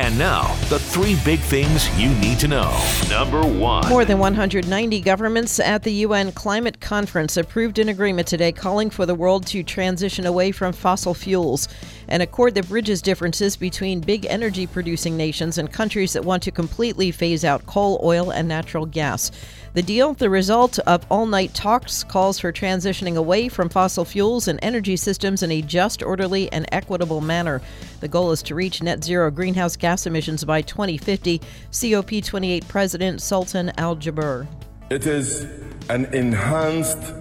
And 0.00 0.18
now, 0.18 0.52
the 0.68 0.78
three 0.78 1.16
big 1.24 1.38
things 1.38 1.88
you 1.98 2.08
need 2.16 2.40
to 2.40 2.48
know. 2.48 2.76
Number 3.08 3.42
one. 3.42 3.88
More 3.88 4.04
than 4.04 4.18
190 4.18 5.00
governments 5.00 5.60
at 5.60 5.84
the 5.84 5.92
UN 5.92 6.32
Climate 6.32 6.80
Conference 6.80 7.36
approved 7.36 7.78
an 7.78 7.88
agreement 7.88 8.26
today 8.26 8.50
calling 8.50 8.90
for 8.90 9.06
the 9.06 9.14
world 9.14 9.46
to 9.48 9.62
transition 9.62 10.26
away 10.26 10.50
from 10.50 10.72
fossil 10.72 11.14
fuels. 11.14 11.68
An 12.08 12.20
accord 12.20 12.56
that 12.56 12.68
bridges 12.68 13.02
differences 13.02 13.56
between 13.56 14.00
big 14.00 14.26
energy 14.26 14.66
producing 14.66 15.16
nations 15.16 15.58
and 15.58 15.72
countries 15.72 16.12
that 16.12 16.24
want 16.24 16.42
to 16.44 16.50
completely 16.50 17.12
phase 17.12 17.44
out 17.44 17.66
coal, 17.66 18.00
oil, 18.02 18.30
and 18.30 18.48
natural 18.48 18.86
gas. 18.86 19.30
The 19.74 19.82
deal, 19.82 20.14
the 20.14 20.30
result 20.30 20.78
of 20.80 21.04
all 21.10 21.26
night 21.26 21.52
talks, 21.52 22.02
calls 22.02 22.38
for 22.38 22.52
transitioning 22.52 23.16
away 23.16 23.48
from 23.48 23.68
fossil 23.68 24.04
fuels 24.04 24.48
and 24.48 24.58
energy 24.62 24.96
systems 24.96 25.42
in 25.42 25.52
a 25.52 25.60
just, 25.60 26.02
orderly, 26.02 26.50
and 26.52 26.66
equitable 26.72 27.20
manner. 27.20 27.60
The 28.00 28.08
goal 28.08 28.32
is 28.32 28.42
to 28.44 28.54
reach 28.54 28.82
net 28.82 29.04
zero 29.04 29.30
greenhouse 29.30 29.76
gas 29.76 30.06
emissions 30.06 30.42
by 30.42 30.62
2050. 30.62 31.40
COP28 31.70 32.66
President 32.66 33.20
Sultan 33.20 33.70
Al 33.76 33.94
Jaber. 33.96 34.46
It 34.88 35.06
is 35.06 35.44
an 35.90 36.06
enhanced, 36.14 37.12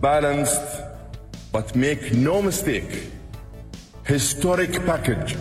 balanced, 0.00 0.82
but 1.52 1.76
make 1.76 2.14
no 2.14 2.40
mistake, 2.40 3.10
historic 4.04 4.72
package 4.86 5.36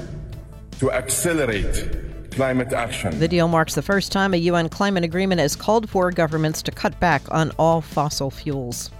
to 0.79 0.91
accelerate 0.91 2.08
climate 2.39 2.71
action. 2.71 3.19
The 3.19 3.27
deal 3.27 3.49
marks 3.49 3.75
the 3.75 3.81
first 3.81 4.13
time 4.13 4.33
a 4.33 4.37
UN 4.37 4.69
climate 4.69 5.03
agreement 5.03 5.41
has 5.41 5.57
called 5.57 5.89
for 5.89 6.09
governments 6.09 6.61
to 6.61 6.71
cut 6.71 6.97
back 7.01 7.21
on 7.31 7.51
all 7.59 7.81
fossil 7.81 8.31
fuels. 8.31 8.91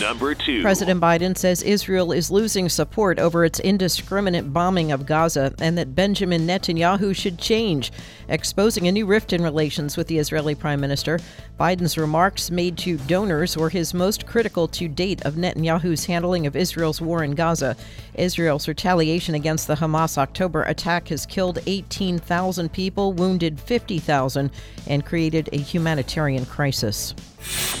Number 0.00 0.34
two. 0.34 0.62
President 0.62 1.00
Biden 1.00 1.36
says 1.36 1.62
Israel 1.62 2.12
is 2.12 2.30
losing 2.30 2.68
support 2.68 3.18
over 3.18 3.44
its 3.44 3.58
indiscriminate 3.60 4.52
bombing 4.52 4.92
of 4.92 5.06
Gaza 5.06 5.54
and 5.58 5.76
that 5.78 5.94
Benjamin 5.94 6.46
Netanyahu 6.46 7.16
should 7.16 7.38
change, 7.38 7.90
exposing 8.28 8.86
a 8.86 8.92
new 8.92 9.06
rift 9.06 9.32
in 9.32 9.42
relations 9.42 9.96
with 9.96 10.06
the 10.06 10.18
Israeli 10.18 10.54
prime 10.54 10.80
minister. 10.80 11.18
Biden's 11.58 11.96
remarks 11.96 12.50
made 12.50 12.76
to 12.78 12.98
donors 12.98 13.56
were 13.56 13.70
his 13.70 13.94
most 13.94 14.26
critical 14.26 14.68
to 14.68 14.86
date 14.88 15.22
of 15.22 15.34
Netanyahu's 15.34 16.04
handling 16.04 16.46
of 16.46 16.54
Israel's 16.54 17.00
war 17.00 17.24
in 17.24 17.34
Gaza. 17.34 17.76
Israel's 18.14 18.68
retaliation 18.68 19.34
against 19.34 19.66
the 19.66 19.76
Hamas 19.76 20.18
October 20.18 20.62
attack 20.64 21.08
has 21.08 21.26
killed 21.26 21.58
18,000 21.66 22.72
people, 22.72 23.12
wounded 23.14 23.58
50,000, 23.58 24.50
and 24.86 25.04
created 25.04 25.48
a 25.52 25.58
humanitarian 25.58 26.44
crisis. 26.44 27.14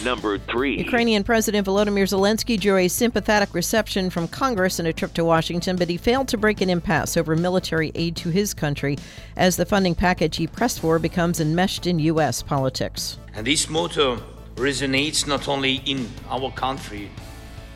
Number 0.04 0.38
three. 0.38 0.78
Ukrainian 0.78 1.24
President 1.24 1.66
Volodymyr 1.66 2.06
Zelensky 2.06 2.60
drew 2.60 2.76
a 2.76 2.88
sympathetic 2.88 3.54
reception 3.54 4.10
from 4.10 4.28
Congress 4.28 4.78
in 4.78 4.86
a 4.86 4.92
trip 4.92 5.14
to 5.14 5.24
Washington, 5.24 5.76
but 5.76 5.88
he 5.88 5.96
failed 5.96 6.28
to 6.28 6.36
break 6.36 6.60
an 6.60 6.70
impasse 6.70 7.16
over 7.16 7.34
military 7.34 7.90
aid 7.94 8.14
to 8.16 8.28
his 8.30 8.54
country 8.54 8.96
as 9.36 9.56
the 9.56 9.66
funding 9.66 9.94
package 9.94 10.36
he 10.36 10.46
pressed 10.46 10.80
for 10.80 10.98
becomes 10.98 11.40
enmeshed 11.40 11.86
in 11.86 11.98
U.S. 11.98 12.42
politics. 12.42 13.18
And 13.34 13.46
this 13.46 13.68
motto 13.68 14.22
resonates 14.54 15.26
not 15.26 15.48
only 15.48 15.82
in 15.86 16.08
our 16.30 16.50
country, 16.52 17.10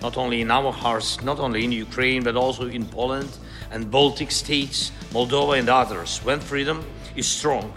not 0.01 0.17
only 0.17 0.41
in 0.41 0.51
our 0.51 0.73
hearts, 0.73 1.23
not 1.23 1.39
only 1.39 1.65
in 1.65 1.73
Ukraine, 1.73 2.23
but 2.23 2.37
also 2.37 2.69
in 2.69 2.87
Poland 2.87 3.31
and 3.71 3.91
Baltic 3.91 4.31
states, 4.31 4.93
Moldova, 5.13 5.59
and 5.59 5.69
others. 5.69 6.21
When 6.25 6.41
freedom 6.41 6.85
is 7.17 7.27
strong 7.27 7.73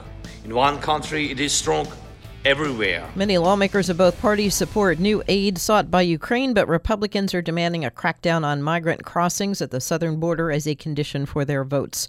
in 0.45 0.53
one 0.53 0.79
country, 0.79 1.31
it 1.31 1.39
is 1.39 1.51
strong 1.53 1.87
everywhere. 2.45 3.09
Many 3.15 3.37
lawmakers 3.37 3.89
of 3.89 3.97
both 3.97 4.19
parties 4.19 4.53
support 4.53 4.99
new 4.99 5.23
aid 5.27 5.57
sought 5.57 5.89
by 5.89 6.01
Ukraine, 6.01 6.53
but 6.53 6.67
Republicans 6.67 7.33
are 7.33 7.41
demanding 7.41 7.85
a 7.85 7.91
crackdown 7.91 8.43
on 8.43 8.61
migrant 8.61 9.05
crossings 9.05 9.61
at 9.61 9.71
the 9.71 9.79
southern 9.79 10.19
border 10.19 10.51
as 10.51 10.67
a 10.67 10.75
condition 10.75 11.25
for 11.25 11.45
their 11.45 11.63
votes. 11.63 12.07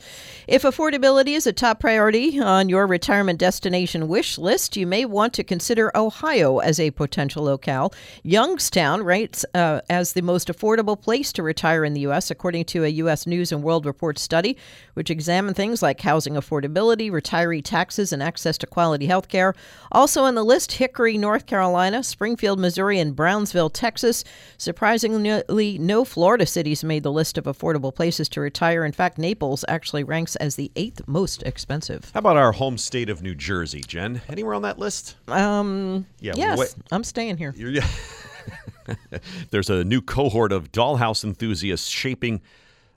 If 0.49 0.63
affordability 0.63 1.37
is 1.37 1.47
a 1.47 1.53
top 1.53 1.81
priority 1.81 2.41
on 2.41 2.69
your 2.69 2.87
retirement 2.87 3.39
destination 3.39 4.09
wish 4.09 4.37
list, 4.37 4.77
you 4.77 4.87
may 4.87 5.05
want 5.05 5.35
to 5.35 5.45
consider 5.45 5.97
Ohio 5.97 6.59
as 6.59 6.81
a 6.81 6.91
potential 6.91 7.45
locale. 7.45 7.93
Youngstown 8.23 9.05
rates 9.05 9.45
uh, 9.55 9.81
as 9.89 10.13
the 10.13 10.23
most 10.23 10.49
affordable 10.49 11.01
place 11.01 11.33
to 11.35 11.43
retire 11.43 11.85
in 11.85 11.95
the 11.95 12.01
U.S., 12.01 12.31
according 12.31 12.65
to 12.67 12.85
a 12.85 12.89
U.S. 12.89 13.27
News 13.27 13.53
and 13.53 13.63
World 13.63 13.87
Report 13.87 14.19
study, 14.19 14.57
which 14.95 15.11
examined 15.11 15.57
things 15.57 15.83
like 15.83 16.01
housing 16.01 16.35
affordability, 16.35 17.11
retiree 17.11 17.63
taxes, 17.63 18.13
and 18.13 18.23
access 18.23 18.59
to 18.59 18.67
quality 18.67 19.07
health 19.07 19.29
care. 19.29 19.55
Also 19.93 20.24
on 20.25 20.35
the 20.35 20.45
list, 20.45 20.73
Hickory, 20.73 21.17
North 21.17 21.47
Carolina, 21.47 22.03
Springfield, 22.03 22.59
Missouri, 22.59 22.99
and 22.99 23.15
Brownsville, 23.15 23.71
Texas. 23.71 24.25
Surprisingly, 24.59 25.79
no 25.79 26.05
Florida 26.05 26.47
cities 26.47 26.83
made 26.83 27.03
the 27.03 27.13
list 27.13 27.39
of 27.39 27.45
affordable 27.45 27.95
places 27.95 28.29
to 28.31 28.41
retire. 28.41 28.85
In 28.85 28.93
fact, 28.93 29.19
Naples 29.19 29.65
actually 29.69 30.05
ranks 30.05 30.37
as 30.37 30.57
the 30.57 30.71
eighth 30.77 31.03
most 31.07 31.43
expensive. 31.45 32.11
How 32.15 32.19
about 32.19 32.37
our 32.37 32.53
home 32.53 32.79
state 32.79 33.09
of 33.09 33.23
New 33.23 33.35
Jersey, 33.35 33.83
Jen? 33.87 34.21
Anywhere 34.29 34.55
on 34.55 34.63
that 34.63 34.79
list? 34.79 35.17
Um, 35.29 36.07
Yeah, 36.21 36.33
yes, 36.37 36.77
I'm 36.91 37.05
staying 37.05 37.37
here. 37.37 37.55
There's 39.51 39.71
a 39.71 39.85
new 39.85 40.03
cohort 40.03 40.53
of 40.53 40.71
dollhouse 40.73 41.25
enthusiasts 41.25 41.89
shaping, 41.89 42.43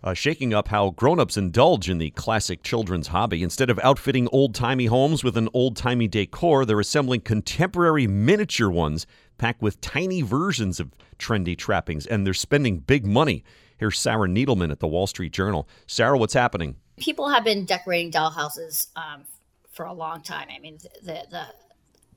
uh, 0.08 0.14
shaking 0.14 0.54
up 0.54 0.70
how 0.70 0.92
grown-ups 0.92 1.38
indulge 1.38 1.90
in 1.90 1.98
the 1.98 2.12
classic 2.12 2.64
children's 2.64 3.08
hobby. 3.08 3.44
Instead 3.44 3.70
of 3.70 3.80
outfitting 3.84 4.28
old-timey 4.32 4.86
homes 4.86 5.24
with 5.24 5.38
an 5.38 5.50
old-timey 5.54 6.08
decor, 6.08 6.66
they're 6.66 6.80
assembling 6.80 7.22
contemporary 7.22 8.08
miniature 8.08 8.70
ones 8.70 9.06
packed 9.38 9.62
with 9.62 9.82
tiny 9.82 10.22
versions 10.22 10.80
of 10.80 10.92
trendy 11.20 11.58
trappings, 11.58 12.06
and 12.06 12.26
they're 12.26 12.34
spending 12.34 12.80
big 12.80 13.06
money. 13.06 13.44
Here's 13.78 14.00
Sarah 14.00 14.28
Needleman 14.28 14.72
at 14.72 14.80
the 14.80 14.88
Wall 14.88 15.08
Street 15.08 15.32
Journal. 15.32 15.68
Sarah, 15.86 16.18
what's 16.18 16.34
happening? 16.34 16.78
people 16.98 17.30
have 17.30 17.44
been 17.44 17.66
decorating 17.66 18.12
dollhouses 18.12 18.88
um, 18.96 19.24
for 19.72 19.86
a 19.86 19.94
long 19.94 20.22
time. 20.22 20.48
I 20.54 20.60
mean, 20.60 20.80
the, 21.04 21.26
the 21.30 21.46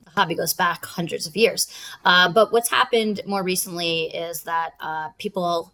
the 0.03 0.09
hobby 0.09 0.33
goes 0.33 0.53
back 0.53 0.83
hundreds 0.83 1.27
of 1.27 1.37
years. 1.37 1.67
Uh, 2.03 2.27
but 2.31 2.51
what's 2.51 2.69
happened 2.69 3.21
more 3.27 3.43
recently 3.43 4.05
is 4.05 4.41
that 4.43 4.71
uh, 4.79 5.09
people, 5.19 5.71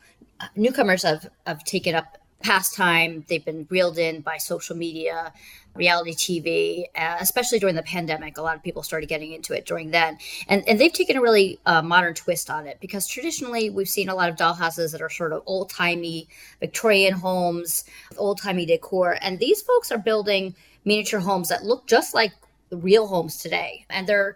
newcomers, 0.56 1.03
have 1.03 1.27
have 1.46 1.63
taken 1.63 1.96
up 1.96 2.17
pastime. 2.41 3.25
They've 3.27 3.44
been 3.44 3.67
reeled 3.70 3.98
in 3.98 4.22
by 4.22 4.38
social 4.38 4.75
media, 4.75 5.34
reality 5.75 6.13
TV, 6.13 6.84
uh, 6.96 7.17
especially 7.20 7.60
during 7.60 7.75
the 7.75 7.84
pandemic. 7.84 8.38
A 8.38 8.41
lot 8.41 8.56
of 8.56 8.63
people 8.63 8.84
started 8.84 9.10
getting 9.10 9.32
into 9.32 9.53
it 9.53 9.65
during 9.65 9.91
then, 9.91 10.17
and 10.48 10.67
and 10.67 10.79
they've 10.79 10.94
taken 10.94 11.17
a 11.17 11.22
really 11.22 11.60
uh, 11.65 11.82
modern 11.82 12.13
twist 12.13 12.50
on 12.50 12.67
it 12.67 12.77
because 12.79 13.08
traditionally 13.08 13.70
we've 13.70 13.89
seen 13.89 14.10
a 14.10 14.15
lot 14.15 14.29
of 14.29 14.36
dollhouses 14.36 14.91
that 14.91 15.01
are 15.01 15.10
sort 15.10 15.34
of 15.34 15.44
old 15.46 15.70
timey 15.70 16.27
Victorian 16.60 17.13
homes, 17.13 17.86
old 18.17 18.39
timey 18.41 18.65
decor, 18.65 19.17
and 19.22 19.39
these 19.39 19.62
folks 19.62 19.91
are 19.91 19.98
building 19.98 20.56
miniature 20.86 21.20
homes 21.20 21.50
that 21.50 21.63
look 21.63 21.88
just 21.88 22.13
like 22.13 22.32
real 22.72 23.08
homes 23.08 23.38
today, 23.38 23.86
and 23.89 24.08
they're 24.08 24.36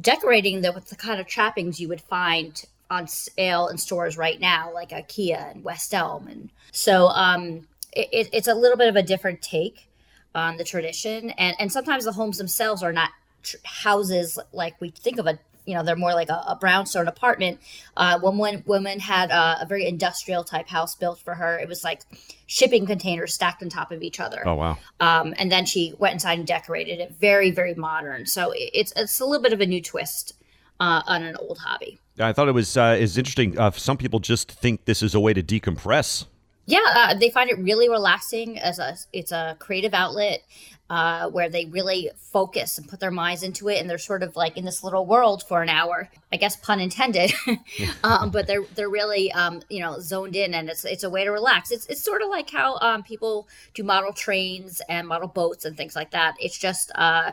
decorating 0.00 0.60
them 0.60 0.74
with 0.74 0.86
the 0.88 0.96
kind 0.96 1.20
of 1.20 1.26
trappings 1.26 1.80
you 1.80 1.88
would 1.88 2.00
find 2.00 2.64
on 2.90 3.06
sale 3.08 3.68
in 3.68 3.78
stores 3.78 4.16
right 4.16 4.40
now, 4.40 4.72
like 4.72 4.90
IKEA 4.90 5.52
and 5.52 5.64
West 5.64 5.92
Elm, 5.94 6.28
and 6.28 6.50
so 6.72 7.08
um, 7.08 7.66
it, 7.92 8.28
it's 8.32 8.48
a 8.48 8.54
little 8.54 8.76
bit 8.76 8.88
of 8.88 8.96
a 8.96 9.02
different 9.02 9.42
take 9.42 9.88
on 10.34 10.56
the 10.56 10.64
tradition, 10.64 11.30
and 11.30 11.56
and 11.58 11.72
sometimes 11.72 12.04
the 12.04 12.12
homes 12.12 12.38
themselves 12.38 12.82
are 12.82 12.92
not 12.92 13.10
tr- 13.42 13.56
houses 13.64 14.38
like 14.52 14.80
we 14.80 14.90
think 14.90 15.18
of 15.18 15.26
a. 15.26 15.38
You 15.68 15.74
know, 15.74 15.82
they're 15.82 15.96
more 15.96 16.14
like 16.14 16.28
a, 16.28 16.44
a 16.46 16.56
brownstone 16.60 17.08
apartment. 17.08 17.58
Uh, 17.96 18.20
one 18.20 18.38
one 18.38 18.62
woman 18.66 19.00
had 19.00 19.32
a, 19.32 19.62
a 19.62 19.66
very 19.66 19.84
industrial 19.88 20.44
type 20.44 20.68
house 20.68 20.94
built 20.94 21.18
for 21.18 21.34
her. 21.34 21.58
It 21.58 21.68
was 21.68 21.82
like 21.82 22.02
shipping 22.46 22.86
containers 22.86 23.34
stacked 23.34 23.64
on 23.64 23.68
top 23.68 23.90
of 23.90 24.00
each 24.04 24.20
other. 24.20 24.46
Oh 24.46 24.54
wow! 24.54 24.78
Um, 25.00 25.34
and 25.38 25.50
then 25.50 25.66
she 25.66 25.92
went 25.98 26.12
inside 26.12 26.38
and 26.38 26.46
decorated 26.46 27.00
it 27.00 27.16
very, 27.18 27.50
very 27.50 27.74
modern. 27.74 28.26
So 28.26 28.52
it- 28.52 28.70
it's 28.74 28.92
it's 28.94 29.18
a 29.18 29.24
little 29.24 29.42
bit 29.42 29.52
of 29.52 29.60
a 29.60 29.66
new 29.66 29.82
twist 29.82 30.34
uh, 30.78 31.02
on 31.04 31.24
an 31.24 31.34
old 31.34 31.58
hobby. 31.58 31.98
I 32.18 32.32
thought 32.32 32.48
it 32.48 32.52
was 32.52 32.76
uh, 32.76 32.96
is 32.98 33.18
interesting. 33.18 33.58
Uh, 33.58 33.70
some 33.72 33.96
people 33.96 34.20
just 34.20 34.50
think 34.50 34.84
this 34.84 35.02
is 35.02 35.14
a 35.14 35.20
way 35.20 35.34
to 35.34 35.42
decompress. 35.42 36.26
Yeah, 36.66 36.80
uh, 36.94 37.14
they 37.14 37.30
find 37.30 37.48
it 37.48 37.58
really 37.58 37.88
relaxing 37.88 38.58
as 38.58 38.78
a 38.78 38.96
it's 39.12 39.32
a 39.32 39.56
creative 39.60 39.94
outlet 39.94 40.42
uh, 40.88 41.28
where 41.30 41.48
they 41.48 41.64
really 41.66 42.10
focus 42.16 42.78
and 42.78 42.88
put 42.88 43.00
their 43.00 43.10
minds 43.10 43.42
into 43.42 43.68
it, 43.68 43.80
and 43.80 43.90
they're 43.90 43.98
sort 43.98 44.22
of 44.22 44.34
like 44.34 44.56
in 44.56 44.64
this 44.64 44.82
little 44.82 45.04
world 45.04 45.42
for 45.46 45.62
an 45.62 45.68
hour. 45.68 46.08
I 46.32 46.36
guess 46.36 46.56
pun 46.56 46.80
intended, 46.80 47.32
um, 48.04 48.30
but 48.30 48.46
they're 48.46 48.64
they're 48.74 48.90
really 48.90 49.30
um, 49.32 49.62
you 49.68 49.80
know 49.80 50.00
zoned 50.00 50.36
in, 50.36 50.54
and 50.54 50.68
it's 50.68 50.84
it's 50.84 51.04
a 51.04 51.10
way 51.10 51.24
to 51.24 51.30
relax. 51.30 51.70
It's 51.70 51.86
it's 51.86 52.02
sort 52.02 52.22
of 52.22 52.28
like 52.28 52.50
how 52.50 52.76
um, 52.78 53.02
people 53.02 53.48
do 53.74 53.84
model 53.84 54.12
trains 54.12 54.80
and 54.88 55.06
model 55.06 55.28
boats 55.28 55.64
and 55.64 55.76
things 55.76 55.94
like 55.94 56.10
that. 56.12 56.34
It's 56.40 56.58
just 56.58 56.90
uh, 56.94 57.32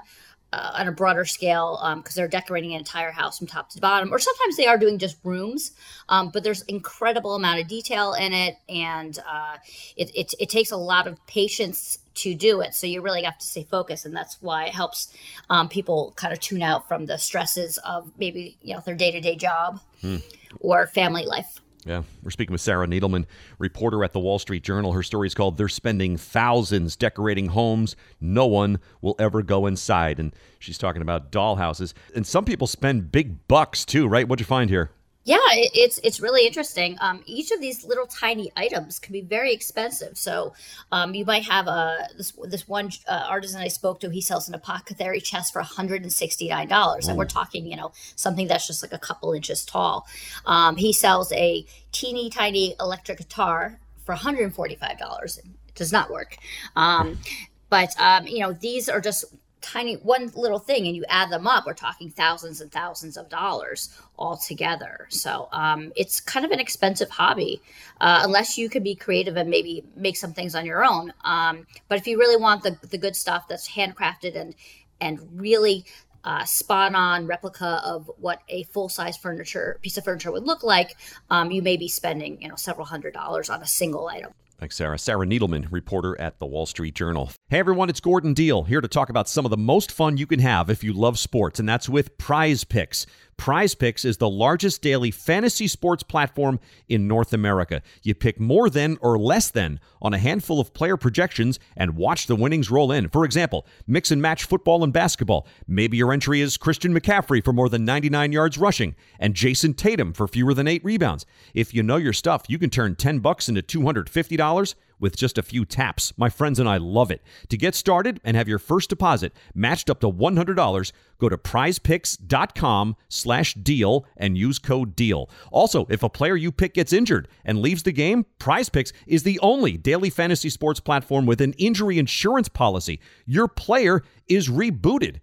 uh, 0.53 0.71
on 0.75 0.87
a 0.87 0.91
broader 0.91 1.25
scale 1.25 1.79
because 1.97 2.15
um, 2.15 2.21
they're 2.21 2.27
decorating 2.27 2.73
an 2.73 2.79
entire 2.79 3.11
house 3.11 3.39
from 3.39 3.47
top 3.47 3.69
to 3.71 3.81
bottom, 3.81 4.13
or 4.13 4.19
sometimes 4.19 4.55
they 4.55 4.67
are 4.67 4.77
doing 4.77 4.99
just 4.99 5.17
rooms. 5.23 5.71
Um, 6.09 6.29
but 6.29 6.43
there's 6.43 6.61
incredible 6.63 7.35
amount 7.35 7.59
of 7.59 7.67
detail 7.67 8.13
in 8.13 8.33
it, 8.33 8.57
and 8.69 9.17
uh, 9.27 9.57
it, 9.97 10.15
it, 10.15 10.33
it 10.39 10.49
takes 10.49 10.71
a 10.71 10.77
lot 10.77 11.07
of 11.07 11.25
patience 11.25 11.99
to 12.15 12.35
do 12.35 12.61
it. 12.61 12.75
So 12.75 12.85
you 12.85 13.01
really 13.01 13.23
have 13.23 13.39
to 13.39 13.45
stay 13.45 13.63
focused, 13.63 14.05
and 14.05 14.15
that's 14.15 14.39
why 14.41 14.65
it 14.65 14.73
helps 14.73 15.11
um, 15.49 15.69
people 15.69 16.13
kind 16.15 16.31
of 16.31 16.39
tune 16.39 16.61
out 16.61 16.87
from 16.87 17.07
the 17.07 17.17
stresses 17.17 17.79
of 17.79 18.11
maybe 18.19 18.57
you 18.61 18.75
know 18.75 18.81
their 18.85 18.95
day 18.95 19.11
to 19.11 19.21
day 19.21 19.35
job 19.35 19.79
hmm. 20.01 20.17
or 20.59 20.85
family 20.85 21.25
life. 21.25 21.59
Yeah, 21.85 22.03
we're 22.21 22.31
speaking 22.31 22.53
with 22.53 22.61
Sarah 22.61 22.87
Needleman, 22.87 23.25
reporter 23.59 24.03
at 24.03 24.13
the 24.13 24.19
Wall 24.19 24.39
Street 24.39 24.63
Journal. 24.63 24.93
Her 24.93 25.03
story 25.03 25.27
is 25.27 25.35
called 25.35 25.57
They're 25.57 25.67
Spending 25.67 26.15
Thousands 26.15 26.95
Decorating 26.95 27.47
Homes. 27.47 27.95
No 28.21 28.45
one 28.45 28.79
will 29.01 29.15
ever 29.19 29.41
go 29.41 29.65
inside. 29.65 30.19
And 30.19 30.33
she's 30.59 30.77
talking 30.77 31.01
about 31.01 31.31
dollhouses. 31.31 31.93
And 32.15 32.25
some 32.25 32.45
people 32.45 32.67
spend 32.67 33.11
big 33.11 33.47
bucks 33.47 33.83
too, 33.83 34.07
right? 34.07 34.27
What'd 34.27 34.39
you 34.39 34.45
find 34.45 34.69
here? 34.69 34.91
Yeah, 35.25 35.37
it's 35.51 35.99
it's 36.03 36.19
really 36.19 36.45
interesting. 36.45 36.97
Um, 36.99 37.23
each 37.25 37.51
of 37.51 37.61
these 37.61 37.85
little 37.85 38.05
tiny 38.05 38.51
items 38.57 38.99
can 38.99 39.13
be 39.13 39.21
very 39.21 39.53
expensive. 39.53 40.17
So 40.17 40.53
um, 40.91 41.13
you 41.13 41.23
might 41.23 41.43
have 41.45 41.67
a 41.67 42.09
this 42.17 42.33
this 42.43 42.67
one 42.67 42.91
uh, 43.07 43.23
artisan 43.29 43.61
I 43.61 43.69
spoke 43.69 44.01
to. 44.01 44.09
He 44.09 44.19
sells 44.19 44.49
an 44.49 44.53
apothecary 44.53 45.21
chest 45.21 45.53
for 45.53 45.59
one 45.61 45.69
hundred 45.69 46.01
and 46.01 46.11
sixty 46.11 46.49
nine 46.49 46.67
dollars, 46.67 47.07
and 47.07 47.17
we're 47.17 47.23
talking 47.25 47.65
you 47.65 47.77
know 47.77 47.93
something 48.17 48.47
that's 48.47 48.67
just 48.67 48.83
like 48.83 48.91
a 48.91 48.97
couple 48.97 49.31
inches 49.31 49.63
tall. 49.63 50.05
Um, 50.45 50.75
he 50.75 50.91
sells 50.91 51.31
a 51.31 51.65
teeny 51.93 52.29
tiny 52.29 52.75
electric 52.81 53.19
guitar 53.19 53.79
for 54.03 54.15
one 54.15 54.21
hundred 54.21 54.43
and 54.43 54.53
forty 54.53 54.75
five 54.75 54.99
dollars. 54.99 55.37
It 55.37 55.45
does 55.73 55.93
not 55.93 56.11
work. 56.11 56.35
Um, 56.75 57.19
but 57.69 57.97
um, 57.97 58.27
you 58.27 58.39
know 58.39 58.51
these 58.51 58.89
are 58.89 58.99
just 58.99 59.23
tiny 59.63 59.95
one 59.95 60.31
little 60.35 60.59
thing 60.59 60.85
and 60.85 60.95
you 60.95 61.03
add 61.07 61.31
them 61.31 61.47
up 61.47 61.65
we're 61.65 61.73
talking 61.73 62.09
thousands 62.09 62.61
and 62.61 62.71
thousands 62.71 63.17
of 63.17 63.29
dollars 63.29 63.97
all 64.17 64.37
together 64.37 65.07
so 65.09 65.47
um, 65.51 65.91
it's 65.95 66.19
kind 66.19 66.45
of 66.45 66.51
an 66.51 66.59
expensive 66.59 67.09
hobby 67.09 67.61
uh, 68.01 68.21
unless 68.23 68.57
you 68.57 68.69
can 68.69 68.83
be 68.83 68.93
creative 68.93 69.37
and 69.37 69.49
maybe 69.49 69.83
make 69.95 70.17
some 70.17 70.33
things 70.33 70.53
on 70.53 70.65
your 70.65 70.83
own 70.83 71.13
um, 71.23 71.65
but 71.87 71.97
if 71.97 72.05
you 72.05 72.19
really 72.19 72.39
want 72.39 72.61
the, 72.61 72.77
the 72.89 72.97
good 72.97 73.15
stuff 73.15 73.47
that's 73.47 73.69
handcrafted 73.69 74.35
and 74.35 74.53
and 75.01 75.19
really 75.33 75.85
uh, 76.23 76.45
spot 76.45 76.95
on 76.95 77.27
replica 77.27 77.81
of 77.83 78.09
what 78.17 78.41
a 78.49 78.63
full 78.63 78.89
size 78.89 79.17
furniture 79.17 79.77
piece 79.81 79.97
of 79.97 80.05
furniture 80.05 80.31
would 80.31 80.45
look 80.45 80.63
like, 80.63 80.95
um, 81.29 81.51
you 81.51 81.61
may 81.61 81.75
be 81.75 81.87
spending 81.87 82.41
you 82.41 82.47
know 82.47 82.55
several 82.55 82.85
hundred 82.85 83.13
dollars 83.13 83.49
on 83.49 83.61
a 83.61 83.67
single 83.67 84.07
item. 84.07 84.33
Thanks, 84.63 84.77
Sarah. 84.77 84.97
Sarah 84.97 85.25
Needleman, 85.25 85.67
reporter 85.71 86.17
at 86.21 86.39
the 86.39 86.45
Wall 86.45 86.65
Street 86.65 86.95
Journal. 86.95 87.29
Hey, 87.49 87.59
everyone, 87.59 87.89
it's 87.89 87.99
Gordon 87.99 88.33
Deal 88.33 88.63
here 88.63 88.79
to 88.79 88.87
talk 88.87 89.09
about 89.09 89.27
some 89.27 89.43
of 89.43 89.51
the 89.51 89.57
most 89.57 89.91
fun 89.91 90.15
you 90.15 90.25
can 90.25 90.39
have 90.39 90.69
if 90.69 90.85
you 90.85 90.93
love 90.93 91.19
sports, 91.19 91.59
and 91.59 91.67
that's 91.67 91.89
with 91.89 92.17
Prize 92.17 92.63
Picks. 92.63 93.05
Prize 93.37 93.75
Picks 93.75 94.05
is 94.05 94.17
the 94.17 94.29
largest 94.29 94.81
daily 94.81 95.11
fantasy 95.11 95.67
sports 95.67 96.03
platform 96.03 96.59
in 96.87 97.07
North 97.07 97.33
America. 97.33 97.81
You 98.01 98.15
pick 98.15 98.39
more 98.39 98.69
than 98.69 98.97
or 99.01 99.17
less 99.17 99.49
than 99.49 99.79
on 100.01 100.13
a 100.13 100.17
handful 100.17 100.59
of 100.59 100.73
player 100.73 100.97
projections 100.97 101.59
and 101.75 101.95
watch 101.95 102.27
the 102.27 102.35
winnings 102.35 102.71
roll 102.71 102.91
in. 102.91 103.09
For 103.09 103.25
example, 103.25 103.65
mix 103.87 104.11
and 104.11 104.21
match 104.21 104.45
football 104.45 104.83
and 104.83 104.93
basketball. 104.93 105.47
Maybe 105.67 105.97
your 105.97 106.13
entry 106.13 106.41
is 106.41 106.57
Christian 106.57 106.93
McCaffrey 106.93 107.43
for 107.43 107.53
more 107.53 107.69
than 107.69 107.85
99 107.85 108.31
yards 108.31 108.57
rushing 108.57 108.95
and 109.19 109.33
Jayson 109.33 109.73
Tatum 109.75 110.13
for 110.13 110.27
fewer 110.27 110.53
than 110.53 110.67
8 110.67 110.83
rebounds. 110.83 111.25
If 111.53 111.73
you 111.73 111.83
know 111.83 111.97
your 111.97 112.13
stuff, 112.13 112.43
you 112.47 112.59
can 112.59 112.69
turn 112.69 112.95
10 112.95 113.19
bucks 113.19 113.49
into 113.49 113.61
$250 113.61 114.75
with 115.03 115.17
just 115.17 115.37
a 115.37 115.43
few 115.43 115.65
taps. 115.65 116.13
My 116.17 116.29
friends 116.29 116.59
and 116.59 116.67
I 116.67 116.77
love 116.77 117.11
it. 117.11 117.21
To 117.49 117.57
get 117.57 117.75
started 117.75 118.21
and 118.23 118.35
have 118.37 118.47
your 118.47 118.57
first 118.57 118.89
deposit 118.89 119.33
matched 119.53 119.89
up 119.89 119.99
to 119.99 120.09
$100, 120.09 120.91
go 121.19 121.29
to 121.29 121.37
prizepicks.com 121.37 122.95
slash 123.09 123.53
deal 123.55 124.05
and 124.17 124.37
use 124.37 124.57
code 124.57 124.95
DEAL. 124.95 125.29
Also, 125.51 125.85
if 125.89 126.01
a 126.03 126.09
player 126.09 126.37
you 126.37 126.51
pick 126.51 126.73
gets 126.73 126.93
injured 126.93 127.27
and 127.43 127.59
leaves 127.59 127.83
the 127.83 127.91
game, 127.91 128.25
Prize 128.39 128.69
Picks 128.69 128.93
is 129.05 129.23
the 129.23 129.39
only 129.41 129.77
daily 129.77 130.09
fantasy 130.09 130.49
sports 130.49 130.79
platform 130.79 131.25
with 131.25 131.41
an 131.41 131.53
injury 131.53 131.99
insurance 131.99 132.47
policy. 132.47 133.01
Your 133.25 133.49
player 133.49 134.01
is 134.27 134.49
rebooted. 134.49 135.19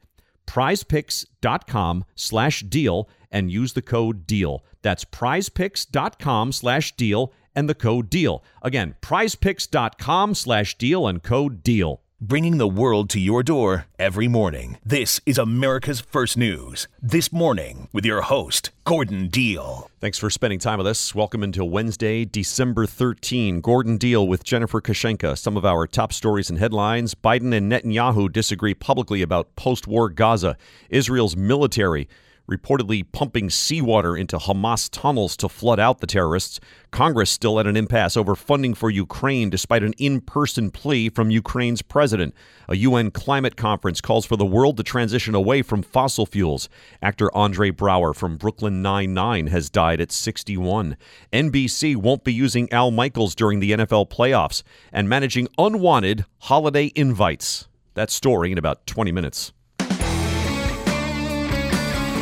prizepicks.com 0.46 2.04
slash 2.14 2.60
deal 2.64 3.08
and 3.30 3.50
use 3.50 3.72
the 3.72 3.82
code 3.82 4.26
DEAL. 4.26 4.62
That's 4.82 5.04
prizepicks.com 5.04 6.52
slash 6.52 6.96
deal 6.96 7.32
and 7.54 7.68
the 7.68 7.74
code 7.74 8.10
DEAL. 8.10 8.42
Again, 8.62 8.94
prizepicks.com 9.00 10.34
slash 10.34 10.76
deal 10.78 11.06
and 11.06 11.22
code 11.22 11.62
DEAL. 11.62 12.00
Bringing 12.22 12.58
the 12.58 12.68
world 12.68 13.08
to 13.10 13.18
your 13.18 13.42
door 13.42 13.86
every 13.98 14.28
morning. 14.28 14.76
This 14.84 15.22
is 15.24 15.38
America's 15.38 16.00
First 16.00 16.36
News. 16.36 16.86
This 17.00 17.32
morning 17.32 17.88
with 17.94 18.04
your 18.04 18.20
host, 18.20 18.72
Gordon 18.84 19.28
Deal. 19.28 19.90
Thanks 20.02 20.18
for 20.18 20.28
spending 20.28 20.58
time 20.58 20.76
with 20.76 20.86
us. 20.86 21.14
Welcome 21.14 21.42
until 21.42 21.70
Wednesday, 21.70 22.26
December 22.26 22.84
13. 22.84 23.62
Gordon 23.62 23.96
Deal 23.96 24.28
with 24.28 24.44
Jennifer 24.44 24.82
Kushenka. 24.82 25.38
Some 25.38 25.56
of 25.56 25.64
our 25.64 25.86
top 25.86 26.12
stories 26.12 26.50
and 26.50 26.58
headlines. 26.58 27.14
Biden 27.14 27.54
and 27.54 27.72
Netanyahu 27.72 28.30
disagree 28.30 28.74
publicly 28.74 29.22
about 29.22 29.56
post 29.56 29.86
war 29.86 30.10
Gaza. 30.10 30.58
Israel's 30.90 31.36
military 31.36 32.06
reportedly 32.50 33.04
pumping 33.12 33.48
seawater 33.48 34.16
into 34.16 34.36
Hamas 34.36 34.88
tunnels 34.90 35.36
to 35.38 35.48
flood 35.48 35.78
out 35.78 36.00
the 36.00 36.06
terrorists. 36.06 36.60
Congress 36.90 37.30
still 37.30 37.60
at 37.60 37.66
an 37.66 37.76
impasse 37.76 38.16
over 38.16 38.34
funding 38.34 38.74
for 38.74 38.90
Ukraine 38.90 39.48
despite 39.48 39.82
an 39.82 39.94
in 39.98 40.20
person 40.20 40.70
plea 40.70 41.08
from 41.08 41.30
Ukraine's 41.30 41.80
president. 41.80 42.34
A 42.68 42.76
UN 42.76 43.10
climate 43.10 43.56
conference 43.56 44.00
calls 44.00 44.26
for 44.26 44.36
the 44.36 44.44
world 44.44 44.76
to 44.76 44.82
transition 44.82 45.34
away 45.34 45.62
from 45.62 45.82
fossil 45.82 46.26
fuels. 46.26 46.68
Actor 47.00 47.34
Andre 47.34 47.70
Braugher 47.70 48.14
from 48.14 48.36
Brooklyn 48.36 48.82
Nine-Nine 48.82 49.46
has 49.46 49.70
died 49.70 50.00
at 50.00 50.10
61. 50.10 50.96
NBC 51.32 51.96
won't 51.96 52.24
be 52.24 52.32
using 52.32 52.70
Al 52.72 52.90
Michaels 52.90 53.34
during 53.34 53.60
the 53.60 53.72
NFL 53.72 54.10
playoffs 54.10 54.62
and 54.92 55.08
managing 55.08 55.48
unwanted 55.56 56.24
holiday 56.40 56.90
invites. 56.96 57.68
That 57.94 58.10
story 58.10 58.52
in 58.52 58.58
about 58.58 58.86
20 58.86 59.12
minutes. 59.12 59.52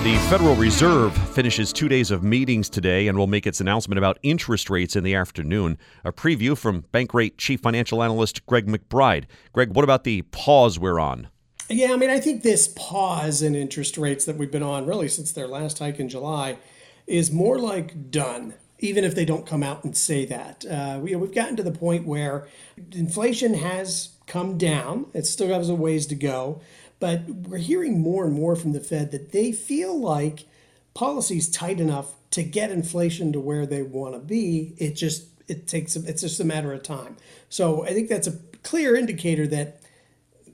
The 0.08 0.16
Federal 0.30 0.56
Reserve 0.56 1.14
finishes 1.34 1.70
two 1.70 1.86
days 1.86 2.10
of 2.10 2.22
meetings 2.22 2.70
today 2.70 3.08
and 3.08 3.18
will 3.18 3.26
make 3.26 3.46
its 3.46 3.60
announcement 3.60 3.98
about 3.98 4.18
interest 4.22 4.70
rates 4.70 4.96
in 4.96 5.04
the 5.04 5.14
afternoon. 5.14 5.76
A 6.02 6.14
preview 6.14 6.56
from 6.56 6.84
Bankrate 6.94 7.36
Chief 7.36 7.60
Financial 7.60 8.02
Analyst 8.02 8.46
Greg 8.46 8.66
McBride. 8.66 9.24
Greg, 9.52 9.74
what 9.74 9.84
about 9.84 10.04
the 10.04 10.22
pause 10.22 10.78
we're 10.78 10.98
on? 10.98 11.28
Yeah, 11.68 11.92
I 11.92 11.96
mean, 11.96 12.08
I 12.08 12.20
think 12.20 12.42
this 12.42 12.68
pause 12.68 13.42
in 13.42 13.54
interest 13.54 13.98
rates 13.98 14.24
that 14.24 14.38
we've 14.38 14.50
been 14.50 14.62
on 14.62 14.86
really 14.86 15.08
since 15.08 15.30
their 15.30 15.46
last 15.46 15.78
hike 15.78 16.00
in 16.00 16.08
July 16.08 16.56
is 17.06 17.30
more 17.30 17.58
like 17.58 18.10
done, 18.10 18.54
even 18.78 19.04
if 19.04 19.14
they 19.14 19.26
don't 19.26 19.44
come 19.44 19.62
out 19.62 19.84
and 19.84 19.94
say 19.94 20.24
that. 20.24 20.64
Uh, 20.64 21.00
we, 21.02 21.14
we've 21.16 21.34
gotten 21.34 21.56
to 21.56 21.62
the 21.62 21.70
point 21.70 22.06
where 22.06 22.48
inflation 22.92 23.52
has 23.52 24.12
come 24.26 24.56
down, 24.56 25.04
it 25.12 25.26
still 25.26 25.48
has 25.48 25.68
a 25.68 25.74
ways 25.74 26.06
to 26.06 26.14
go. 26.14 26.62
But 27.00 27.28
we're 27.28 27.58
hearing 27.58 28.00
more 28.00 28.24
and 28.24 28.34
more 28.34 28.56
from 28.56 28.72
the 28.72 28.80
Fed 28.80 29.10
that 29.12 29.32
they 29.32 29.52
feel 29.52 29.98
like 29.98 30.46
policy's 30.94 31.48
tight 31.48 31.78
enough 31.78 32.14
to 32.30 32.42
get 32.42 32.70
inflation 32.70 33.32
to 33.32 33.40
where 33.40 33.66
they 33.66 33.82
want 33.82 34.14
to 34.14 34.20
be. 34.20 34.74
It 34.78 34.94
just 34.94 35.28
it 35.46 35.66
takes 35.66 35.96
it's 35.96 36.22
just 36.22 36.40
a 36.40 36.44
matter 36.44 36.72
of 36.72 36.82
time. 36.82 37.16
So 37.48 37.84
I 37.84 37.92
think 37.92 38.08
that's 38.08 38.26
a 38.26 38.38
clear 38.62 38.96
indicator 38.96 39.46
that 39.46 39.80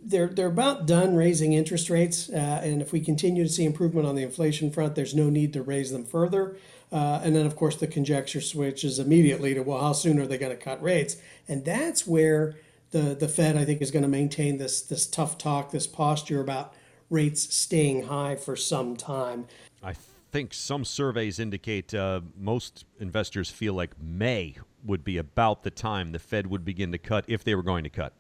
they're 0.05 0.29
they're 0.29 0.49
about 0.49 0.87
done 0.87 1.17
raising 1.17 1.55
interest 1.55 1.89
rates, 1.89 2.29
uh, 2.29 2.61
and 2.63 2.83
if 2.83 2.93
we 2.93 3.01
continue 3.01 3.43
to 3.43 3.49
see 3.49 3.65
improvement 3.65 4.07
on 4.07 4.15
the 4.15 4.23
inflation 4.23 4.71
front, 4.71 4.95
there's 4.95 5.15
no 5.15 5.31
need 5.31 5.53
to 5.55 5.63
raise 5.63 5.91
them 5.91 6.05
further. 6.05 6.57
Uh, 6.93 7.21
and 7.25 7.35
then, 7.35 7.47
of 7.47 7.57
course, 7.57 7.77
the 7.77 7.87
conjecture 7.87 8.41
switches 8.41 8.99
immediately 8.99 9.55
to 9.55 9.63
well, 9.63 9.81
how 9.81 9.93
soon 9.93 10.19
are 10.19 10.27
they 10.27 10.39
going 10.39 10.57
to 10.57 10.63
cut 10.63 10.81
rates? 10.83 11.17
And 11.49 11.65
that's 11.65 12.07
where 12.07 12.57
the 12.95 13.15
the 13.15 13.29
Fed 13.29 13.57
I 13.57 13.65
think 13.65 13.83
is 13.83 13.91
going 13.91 14.05
to 14.05 14.09
maintain 14.09 14.57
this 14.57 14.81
this 14.81 15.07
tough 15.07 15.37
talk, 15.37 15.73
this 15.73 15.87
posture 15.87 16.41
about 16.41 16.73
rates 17.11 17.55
staying 17.55 18.05
high 18.05 18.37
for 18.37 18.57
some 18.57 18.97
time. 18.97 19.47
I 19.83 19.95
think 20.31 20.55
some 20.55 20.85
surveys 20.85 21.39
indicate 21.39 21.93
uh, 21.93 22.21
most 22.39 22.87
investors 23.01 23.51
feel 23.51 23.75
like 23.75 24.01
May 24.01 24.57
would 24.85 25.05
be 25.05 25.19
about 25.19 25.65
the 25.65 25.71
time 25.71 26.13
the 26.13 26.19
Fed 26.19 26.47
would 26.47 26.65
begin 26.65 26.93
to 26.93 26.99
cut 26.99 27.25
if 27.27 27.43
they 27.43 27.55
were 27.55 27.63
going 27.63 27.85
to 27.85 27.91
cut. 27.91 28.15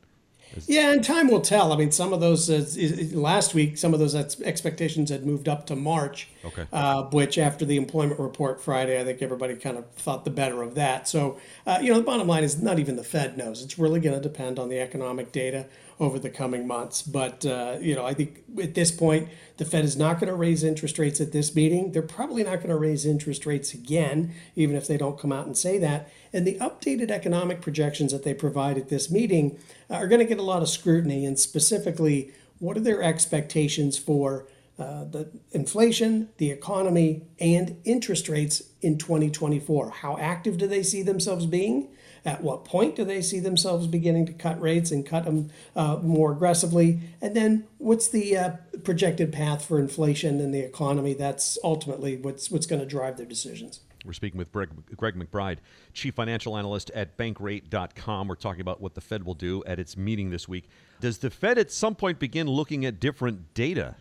Yeah, 0.67 0.93
and 0.93 1.05
time 1.05 1.29
will 1.29 1.41
tell. 1.41 1.73
I 1.73 1.77
mean, 1.77 1.91
some 1.91 2.13
of 2.13 2.21
those 2.21 2.51
uh, 2.51 2.65
last 3.13 3.55
week, 3.55 3.79
some 3.79 3.95
of 3.95 4.01
those 4.01 4.15
expectations 4.15 5.11
had 5.11 5.27
moved 5.27 5.49
up 5.49 5.67
to 5.67 5.77
March. 5.77 6.29
Okay. 6.45 6.67
Uh, 6.73 7.05
which, 7.05 7.39
after 7.39 7.65
the 7.65 7.77
employment 7.77 8.21
report 8.21 8.61
Friday, 8.61 9.01
I 9.01 9.05
think 9.05 9.23
everybody 9.23 9.55
kind 9.57 9.79
of 9.79 9.87
thought 9.93 10.25
the 10.25 10.31
better 10.31 10.63
of 10.63 10.75
that. 10.75 11.09
So, 11.09 11.39
uh, 11.67 11.79
you 11.81 11.91
know, 11.91 11.99
the 11.99 12.05
bottom 12.05 12.29
line 12.29 12.45
is 12.45 12.61
not 12.61 12.79
even 12.79 12.97
the 12.97 13.05
Fed 13.05 13.39
knows. 13.39 13.63
It's 13.63 13.79
really 13.79 14.01
going 14.01 14.15
to 14.15 14.23
depend 14.23 14.59
on 14.59 14.69
the 14.69 14.79
economic 14.79 15.33
data 15.33 15.67
over 16.01 16.19
the 16.19 16.31
coming 16.31 16.67
months. 16.67 17.03
But, 17.03 17.45
uh, 17.47 17.77
you 17.81 17.95
know, 17.95 18.05
I 18.05 18.15
think 18.15 18.43
at 18.61 18.75
this 18.75 18.91
point, 18.91 19.29
the 19.57 19.65
Fed 19.65 19.85
is 19.85 19.97
not 19.97 20.19
going 20.19 20.29
to 20.29 20.37
raise 20.37 20.65
interest 20.65 20.99
rates 20.99 21.21
at 21.21 21.33
this 21.33 21.55
meeting. 21.55 21.93
They're 21.93 22.03
probably 22.03 22.43
not 22.43 22.57
going 22.57 22.69
to 22.69 22.77
raise 22.77 23.07
interest 23.07 23.47
rates 23.47 23.73
again, 23.75 24.35
even 24.57 24.77
if 24.77 24.87
they 24.87 24.97
don't 24.97 25.19
come 25.19 25.33
out 25.33 25.47
and 25.47 25.57
say 25.57 25.79
that. 25.79 26.11
And 26.33 26.47
the 26.47 26.59
updated 26.59 27.11
economic 27.11 27.61
projections 27.61 28.13
that 28.13 28.25
they 28.25 28.35
provide 28.35 28.77
at 28.77 28.89
this 28.89 29.11
meeting 29.11 29.59
are 29.89 30.09
going 30.09 30.21
to 30.21 30.27
get 30.27 30.39
a 30.39 30.43
lot 30.43 30.63
of 30.63 30.69
scrutiny, 30.69 31.25
and 31.25 31.39
specifically 31.39 32.33
what 32.59 32.77
are 32.77 32.81
their 32.81 33.03
expectations 33.03 33.99
for 33.99 34.47
uh, 34.79 35.05
the 35.05 35.29
inflation, 35.53 36.29
the 36.39 36.51
economy, 36.51 37.23
and 37.39 37.77
interest 37.85 38.29
rates 38.29 38.63
in 38.83 38.99
2024. 38.99 39.91
How 39.91 40.19
active 40.19 40.59
do 40.59 40.67
they 40.67 40.83
see 40.83 41.03
themselves 41.03 41.47
being? 41.47 41.89
At 42.25 42.43
what 42.43 42.65
point 42.65 42.97
do 42.97 43.05
they 43.05 43.21
see 43.21 43.39
themselves 43.39 43.87
beginning 43.87 44.27
to 44.27 44.33
cut 44.33 44.61
rates 44.61 44.91
and 44.91 45.05
cut 45.05 45.25
them 45.25 45.51
uh, 45.77 45.99
more 46.03 46.33
aggressively? 46.33 47.01
And 47.21 47.37
then 47.37 47.67
what's 47.79 48.09
the 48.09 48.37
uh, 48.37 48.51
projected 48.83 49.33
path 49.33 49.65
for 49.65 49.79
inflation 49.79 50.41
and 50.41 50.55
the 50.55 50.61
economy? 50.61 51.13
That's 51.13 51.59
ultimately 51.63 52.17
what's 52.17 52.51
what's 52.51 52.67
going 52.67 52.81
to 52.81 52.87
drive 52.87 53.19
their 53.19 53.27
decisions. 53.27 53.81
We're 54.05 54.13
speaking 54.13 54.39
with 54.39 54.53
Greg, 54.53 54.69
Greg, 54.97 55.15
McBride, 55.17 55.59
Chief 55.95 56.15
Financial 56.15 56.57
Analyst 56.59 56.91
at 56.91 57.17
Bankrate.com. 57.17 58.29
We're 58.29 58.35
talking 58.35 58.61
about 58.61 58.81
what 58.81 58.95
the 58.95 59.01
Fed 59.01 59.25
will 59.25 59.35
do 59.35 59.63
at 59.67 59.79
its 59.79 59.97
meeting 59.97 60.31
this 60.31 60.47
week. 60.47 60.69
Does 61.01 61.19
the 61.19 61.31
Fed 61.31 61.59
at 61.59 61.73
some 61.73 61.95
point 61.95 62.19
begin 62.19 62.47
looking 62.47 62.85
at 62.85 63.01
different 63.01 63.55
data 63.55 63.97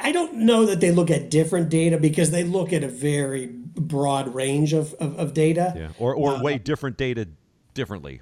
I 0.00 0.12
don't 0.12 0.34
know 0.34 0.66
that 0.66 0.80
they 0.80 0.90
look 0.90 1.10
at 1.10 1.30
different 1.30 1.68
data 1.68 1.98
because 1.98 2.30
they 2.30 2.44
look 2.44 2.72
at 2.72 2.82
a 2.82 2.88
very 2.88 3.46
broad 3.46 4.34
range 4.34 4.72
of, 4.72 4.94
of, 4.94 5.18
of 5.18 5.34
data. 5.34 5.74
Yeah, 5.76 5.88
or, 5.98 6.14
or 6.14 6.32
uh, 6.32 6.42
weigh 6.42 6.58
different 6.58 6.96
data 6.96 7.28
differently. 7.74 8.20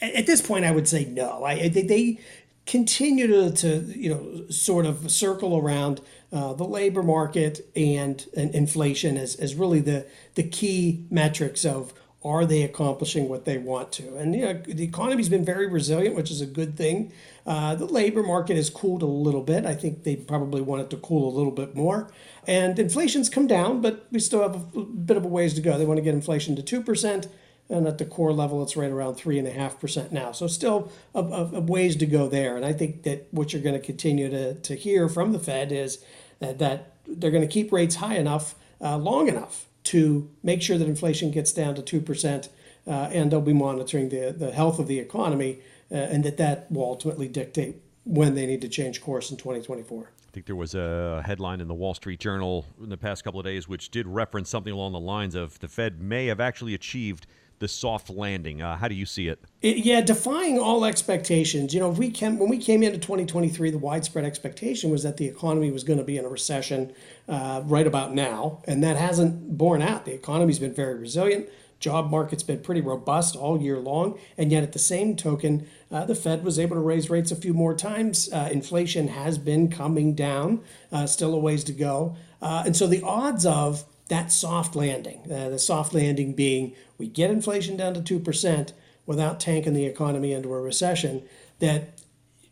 At 0.00 0.26
this 0.26 0.40
point, 0.40 0.64
I 0.64 0.70
would 0.70 0.86
say 0.86 1.04
no. 1.04 1.44
I, 1.44 1.68
they, 1.68 1.82
they 1.82 2.20
continue 2.66 3.26
to, 3.26 3.50
to, 3.50 3.78
you 3.98 4.10
know, 4.10 4.50
sort 4.50 4.86
of 4.86 5.10
circle 5.10 5.56
around 5.56 6.00
uh, 6.32 6.52
the 6.54 6.64
labor 6.64 7.02
market 7.02 7.68
and, 7.74 8.26
and 8.36 8.54
inflation 8.54 9.16
as, 9.16 9.36
as 9.36 9.54
really 9.54 9.80
the, 9.80 10.06
the 10.34 10.42
key 10.42 11.06
metrics 11.10 11.64
of 11.64 11.92
are 12.24 12.46
they 12.46 12.62
accomplishing 12.62 13.28
what 13.28 13.44
they 13.44 13.58
want 13.58 13.92
to? 13.92 14.16
And 14.16 14.34
you 14.34 14.42
know, 14.42 14.54
the 14.54 14.84
economy's 14.84 15.28
been 15.28 15.44
very 15.44 15.66
resilient, 15.66 16.16
which 16.16 16.30
is 16.30 16.40
a 16.40 16.46
good 16.46 16.76
thing. 16.76 17.12
Uh, 17.46 17.74
the 17.74 17.84
labor 17.84 18.22
market 18.22 18.56
has 18.56 18.70
cooled 18.70 19.02
a 19.02 19.06
little 19.06 19.42
bit. 19.42 19.66
I 19.66 19.74
think 19.74 20.04
they 20.04 20.16
probably 20.16 20.62
want 20.62 20.80
it 20.80 20.90
to 20.90 20.96
cool 20.96 21.28
a 21.28 21.34
little 21.36 21.52
bit 21.52 21.74
more. 21.74 22.10
And 22.46 22.78
inflation's 22.78 23.28
come 23.28 23.46
down, 23.46 23.82
but 23.82 24.06
we 24.10 24.20
still 24.20 24.40
have 24.40 24.74
a 24.74 24.80
bit 24.80 25.18
of 25.18 25.24
a 25.24 25.28
ways 25.28 25.52
to 25.54 25.60
go. 25.60 25.76
They 25.76 25.84
want 25.84 25.98
to 25.98 26.02
get 26.02 26.14
inflation 26.14 26.56
to 26.56 26.62
2%, 26.62 27.28
and 27.68 27.86
at 27.86 27.98
the 27.98 28.06
core 28.06 28.32
level, 28.32 28.62
it's 28.62 28.76
right 28.76 28.90
around 28.90 29.16
3.5% 29.16 30.10
now. 30.10 30.32
So 30.32 30.46
still 30.46 30.90
a, 31.14 31.20
a, 31.20 31.60
ways 31.60 31.96
to 31.96 32.06
go 32.06 32.28
there. 32.28 32.56
And 32.56 32.64
I 32.64 32.72
think 32.72 33.02
that 33.02 33.28
what 33.30 33.52
you're 33.52 33.62
going 33.62 33.78
to 33.78 33.84
continue 33.84 34.30
to, 34.30 34.54
to 34.54 34.74
hear 34.74 35.08
from 35.08 35.32
the 35.32 35.38
Fed 35.38 35.72
is 35.72 36.02
that, 36.40 36.58
that 36.58 36.92
they're 37.06 37.30
going 37.30 37.46
to 37.46 37.52
keep 37.52 37.70
rates 37.72 37.96
high 37.96 38.16
enough, 38.16 38.54
uh, 38.80 38.96
long 38.96 39.28
enough 39.28 39.66
to 39.84 40.30
make 40.42 40.62
sure 40.62 40.78
that 40.78 40.88
inflation 40.88 41.30
gets 41.30 41.52
down 41.52 41.74
to 41.74 41.82
2%, 41.82 42.48
uh, 42.86 42.90
and 42.90 43.30
they'll 43.30 43.40
be 43.40 43.52
monitoring 43.52 44.08
the, 44.08 44.34
the 44.36 44.52
health 44.52 44.78
of 44.78 44.88
the 44.88 44.98
economy, 44.98 45.58
uh, 45.90 45.94
and 45.94 46.24
that 46.24 46.36
that 46.38 46.70
will 46.70 46.84
ultimately 46.84 47.28
dictate 47.28 47.76
when 48.04 48.34
they 48.34 48.46
need 48.46 48.60
to 48.60 48.68
change 48.68 49.00
course 49.00 49.30
in 49.30 49.36
2024. 49.36 50.10
I 50.26 50.30
think 50.32 50.46
there 50.46 50.56
was 50.56 50.74
a 50.74 51.22
headline 51.24 51.60
in 51.60 51.68
the 51.68 51.74
Wall 51.74 51.94
Street 51.94 52.18
Journal 52.18 52.66
in 52.82 52.88
the 52.88 52.96
past 52.96 53.22
couple 53.22 53.38
of 53.38 53.46
days 53.46 53.68
which 53.68 53.90
did 53.90 54.06
reference 54.06 54.50
something 54.50 54.72
along 54.72 54.92
the 54.92 55.00
lines 55.00 55.34
of 55.34 55.58
the 55.60 55.68
Fed 55.68 56.02
may 56.02 56.26
have 56.26 56.40
actually 56.40 56.74
achieved 56.74 57.26
the 57.64 57.68
soft 57.68 58.10
landing. 58.10 58.60
Uh, 58.60 58.76
how 58.76 58.88
do 58.88 58.94
you 58.94 59.06
see 59.06 59.26
it? 59.26 59.42
it? 59.62 59.78
Yeah, 59.78 60.02
defying 60.02 60.58
all 60.58 60.84
expectations. 60.84 61.72
You 61.72 61.80
know, 61.80 61.88
we 61.88 62.10
came, 62.10 62.38
when 62.38 62.50
we 62.50 62.58
came 62.58 62.82
into 62.82 62.98
2023, 62.98 63.70
the 63.70 63.78
widespread 63.78 64.26
expectation 64.26 64.90
was 64.90 65.02
that 65.02 65.16
the 65.16 65.24
economy 65.24 65.70
was 65.70 65.82
going 65.82 65.98
to 65.98 66.04
be 66.04 66.18
in 66.18 66.26
a 66.26 66.28
recession 66.28 66.92
uh, 67.26 67.62
right 67.64 67.86
about 67.86 68.12
now, 68.14 68.62
and 68.66 68.84
that 68.84 68.98
hasn't 68.98 69.56
borne 69.56 69.80
out. 69.80 70.04
The 70.04 70.12
economy's 70.12 70.58
been 70.58 70.74
very 70.74 70.94
resilient. 70.94 71.48
Job 71.80 72.10
market's 72.10 72.42
been 72.42 72.60
pretty 72.60 72.82
robust 72.82 73.34
all 73.34 73.58
year 73.58 73.78
long, 73.78 74.18
and 74.36 74.52
yet 74.52 74.62
at 74.62 74.72
the 74.72 74.78
same 74.78 75.16
token, 75.16 75.66
uh, 75.90 76.04
the 76.04 76.14
Fed 76.14 76.44
was 76.44 76.58
able 76.58 76.76
to 76.76 76.82
raise 76.82 77.08
rates 77.08 77.32
a 77.32 77.36
few 77.36 77.54
more 77.54 77.74
times. 77.74 78.30
Uh, 78.30 78.50
inflation 78.52 79.08
has 79.08 79.38
been 79.38 79.70
coming 79.70 80.14
down, 80.14 80.60
uh, 80.92 81.06
still 81.06 81.34
a 81.34 81.38
ways 81.38 81.64
to 81.64 81.72
go, 81.72 82.14
uh, 82.42 82.62
and 82.66 82.76
so 82.76 82.86
the 82.86 83.00
odds 83.02 83.46
of 83.46 83.86
that 84.08 84.30
soft 84.30 84.76
landing, 84.76 85.20
uh, 85.32 85.48
the 85.48 85.58
soft 85.58 85.94
landing 85.94 86.34
being 86.34 86.74
we 86.98 87.08
get 87.08 87.30
inflation 87.30 87.76
down 87.76 87.94
to 87.94 88.20
2% 88.20 88.72
without 89.06 89.40
tanking 89.40 89.74
the 89.74 89.86
economy 89.86 90.32
into 90.32 90.52
a 90.52 90.60
recession, 90.60 91.22
that 91.58 91.98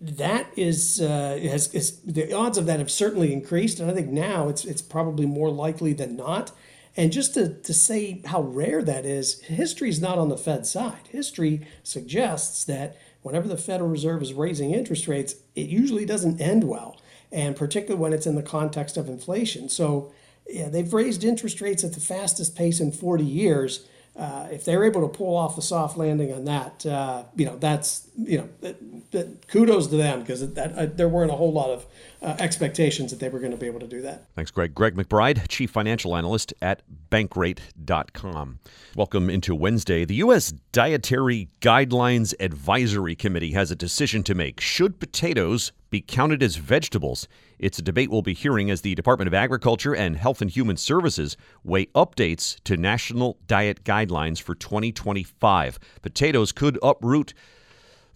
that 0.00 0.46
is, 0.56 1.00
uh, 1.00 1.38
has, 1.42 1.72
is, 1.72 2.00
the 2.00 2.32
odds 2.32 2.58
of 2.58 2.66
that 2.66 2.80
have 2.80 2.90
certainly 2.90 3.32
increased. 3.32 3.78
And 3.78 3.90
I 3.90 3.94
think 3.94 4.08
now 4.08 4.48
it's, 4.48 4.64
it's 4.64 4.82
probably 4.82 5.26
more 5.26 5.50
likely 5.50 5.92
than 5.92 6.16
not. 6.16 6.50
And 6.96 7.12
just 7.12 7.34
to, 7.34 7.54
to 7.54 7.72
say 7.72 8.20
how 8.26 8.42
rare 8.42 8.82
that 8.82 9.06
is, 9.06 9.40
history 9.42 9.88
is 9.88 10.00
not 10.00 10.18
on 10.18 10.28
the 10.28 10.36
Fed 10.36 10.66
side. 10.66 11.08
History 11.10 11.66
suggests 11.84 12.64
that 12.64 12.96
whenever 13.22 13.48
the 13.48 13.56
Federal 13.56 13.88
Reserve 13.88 14.22
is 14.22 14.34
raising 14.34 14.72
interest 14.72 15.06
rates, 15.06 15.36
it 15.54 15.68
usually 15.68 16.04
doesn't 16.04 16.40
end 16.40 16.64
well, 16.64 17.00
and 17.30 17.56
particularly 17.56 18.00
when 18.00 18.12
it's 18.12 18.26
in 18.26 18.34
the 18.34 18.42
context 18.42 18.96
of 18.96 19.08
inflation. 19.08 19.68
So 19.68 20.12
yeah, 20.48 20.68
they've 20.68 20.92
raised 20.92 21.24
interest 21.24 21.60
rates 21.60 21.84
at 21.84 21.92
the 21.92 22.00
fastest 22.00 22.56
pace 22.56 22.80
in 22.80 22.92
40 22.92 23.24
years. 23.24 23.86
Uh, 24.14 24.46
if 24.50 24.64
they're 24.64 24.84
able 24.84 25.08
to 25.08 25.16
pull 25.16 25.34
off 25.34 25.56
a 25.56 25.62
soft 25.62 25.96
landing 25.96 26.32
on 26.34 26.44
that, 26.44 26.84
uh, 26.84 27.24
you 27.34 27.46
know, 27.46 27.56
that's 27.56 28.08
you 28.16 28.38
know, 28.38 28.48
that, 28.60 28.76
that 29.12 29.48
kudos 29.48 29.86
to 29.86 29.96
them 29.96 30.20
because 30.20 30.42
uh, 30.42 30.90
there 30.94 31.08
weren't 31.08 31.30
a 31.30 31.34
whole 31.34 31.52
lot 31.52 31.70
of 31.70 31.86
uh, 32.22 32.36
expectations 32.38 33.10
that 33.10 33.18
they 33.18 33.28
were 33.28 33.40
going 33.40 33.50
to 33.50 33.58
be 33.58 33.66
able 33.66 33.80
to 33.80 33.86
do 33.86 34.00
that. 34.02 34.24
Thanks, 34.34 34.50
Greg. 34.50 34.74
Greg 34.74 34.94
McBride, 34.94 35.48
Chief 35.48 35.70
Financial 35.70 36.16
Analyst 36.16 36.54
at 36.62 36.82
Bankrate.com. 37.10 38.60
Welcome 38.94 39.28
into 39.28 39.54
Wednesday. 39.54 40.04
The 40.04 40.16
U.S. 40.16 40.52
Dietary 40.72 41.48
Guidelines 41.60 42.34
Advisory 42.38 43.14
Committee 43.14 43.52
has 43.52 43.70
a 43.70 43.76
decision 43.76 44.22
to 44.24 44.34
make. 44.34 44.60
Should 44.60 45.00
potatoes 45.00 45.72
be 45.90 46.00
counted 46.00 46.42
as 46.42 46.56
vegetables? 46.56 47.26
It's 47.58 47.78
a 47.78 47.82
debate 47.82 48.10
we'll 48.10 48.22
be 48.22 48.34
hearing 48.34 48.70
as 48.70 48.80
the 48.80 48.94
Department 48.94 49.28
of 49.28 49.34
Agriculture 49.34 49.94
and 49.94 50.16
Health 50.16 50.40
and 50.40 50.50
Human 50.50 50.76
Services 50.76 51.36
weigh 51.64 51.86
updates 51.86 52.62
to 52.64 52.76
national 52.76 53.38
diet 53.46 53.84
guidelines 53.84 54.40
for 54.40 54.54
2025. 54.54 55.78
Potatoes 56.02 56.52
could 56.52 56.78
uproot 56.82 57.34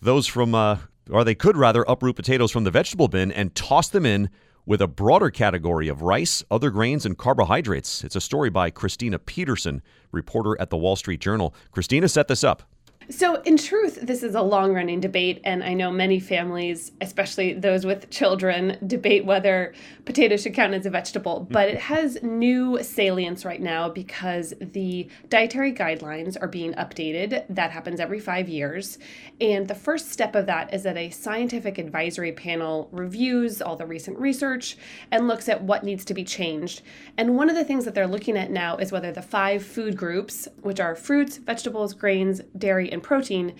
those 0.01 0.27
from, 0.27 0.55
uh, 0.55 0.79
or 1.11 1.25
they 1.25 1.35
could 1.35 1.57
rather 1.57 1.85
uproot 1.89 2.17
potatoes 2.17 2.51
from 2.51 2.65
the 2.65 2.71
vegetable 2.71 3.09
bin 3.09 3.31
and 3.33 3.55
toss 3.55 3.89
them 3.89 4.07
in 4.07 4.29
with 4.65 4.81
a 4.83 4.89
broader 4.89 5.31
category 5.31 5.87
of 5.89 6.03
rice, 6.03 6.43
other 6.51 6.71
grains, 6.71 7.07
and 7.07 7.17
carbohydrates. 7.17 8.03
It's 8.03 8.17
a 8.17 8.21
story 8.21 8.51
by 8.51 8.71
Christina 8.71 9.19
Peterson, 9.19 9.81
reporter 10.11 10.61
at 10.61 10.71
the 10.71 10.77
Wall 10.77 10.97
Street 10.97 11.21
Journal. 11.21 11.55
Christina 11.71 12.09
set 12.09 12.27
this 12.27 12.43
up. 12.43 12.65
So, 13.09 13.37
in 13.43 13.57
truth, 13.57 14.01
this 14.03 14.25
is 14.25 14.35
a 14.35 14.43
long 14.43 14.75
running 14.75 14.99
debate, 14.99 15.41
and 15.45 15.63
I 15.63 15.75
know 15.75 15.93
many 15.93 16.19
families, 16.19 16.91
especially 17.01 17.53
those 17.53 17.87
with 17.87 18.11
children, 18.11 18.79
debate 18.85 19.25
whether 19.25 19.75
potatoes 20.05 20.43
should 20.43 20.55
count 20.55 20.75
as 20.75 20.87
a 20.87 20.91
vegetable. 20.91 21.43
Mm-hmm. 21.43 21.53
But 21.53 21.69
it 21.69 21.79
has 21.79 22.21
new 22.25 22.83
salience 22.83 23.45
right 23.45 23.61
now 23.61 23.89
because 23.89 24.55
the 24.61 25.09
dietary 25.29 25.73
guidelines 25.73 26.37
are 26.41 26.49
being 26.49 26.73
updated. 26.75 27.45
That 27.49 27.71
happens 27.71 28.01
every 28.01 28.19
five 28.19 28.49
years. 28.49 28.99
And 29.41 29.69
the 29.69 29.75
first 29.77 30.11
step 30.11 30.35
of 30.35 30.47
that 30.47 30.75
is 30.75 30.83
that 30.83 30.97
a 30.97 31.11
scientific 31.11 31.79
advisory 31.79 32.33
panel 32.33 32.89
reviews 32.91 33.63
all 33.63 33.77
the 33.77 33.87
recent 33.87 34.19
research 34.19 34.77
and 35.13 35.29
looks 35.29 35.49
at 35.49 35.63
what 35.63 35.85
needs 35.85 36.05
to 36.07 36.15
be 36.15 36.25
changed. 36.25 36.83
And 37.17 37.37
one 37.37 37.51
of 37.51 37.55
the 37.55 37.65
things 37.65 37.85
that 37.85 37.95
they're 37.95 38.09
looking 38.09 38.37
at 38.37 38.51
now 38.51 38.79
is 38.79 38.91
whether 38.91 39.13
the 39.13 39.23
five 39.23 39.65
food 39.65 39.97
groups, 39.97 40.49
which 40.63 40.81
are 40.81 40.97
fruits, 40.97 41.37
vegetables, 41.37 41.95
grains, 41.95 42.41
dairy, 42.59 42.96
and 42.97 43.03
protein 43.03 43.55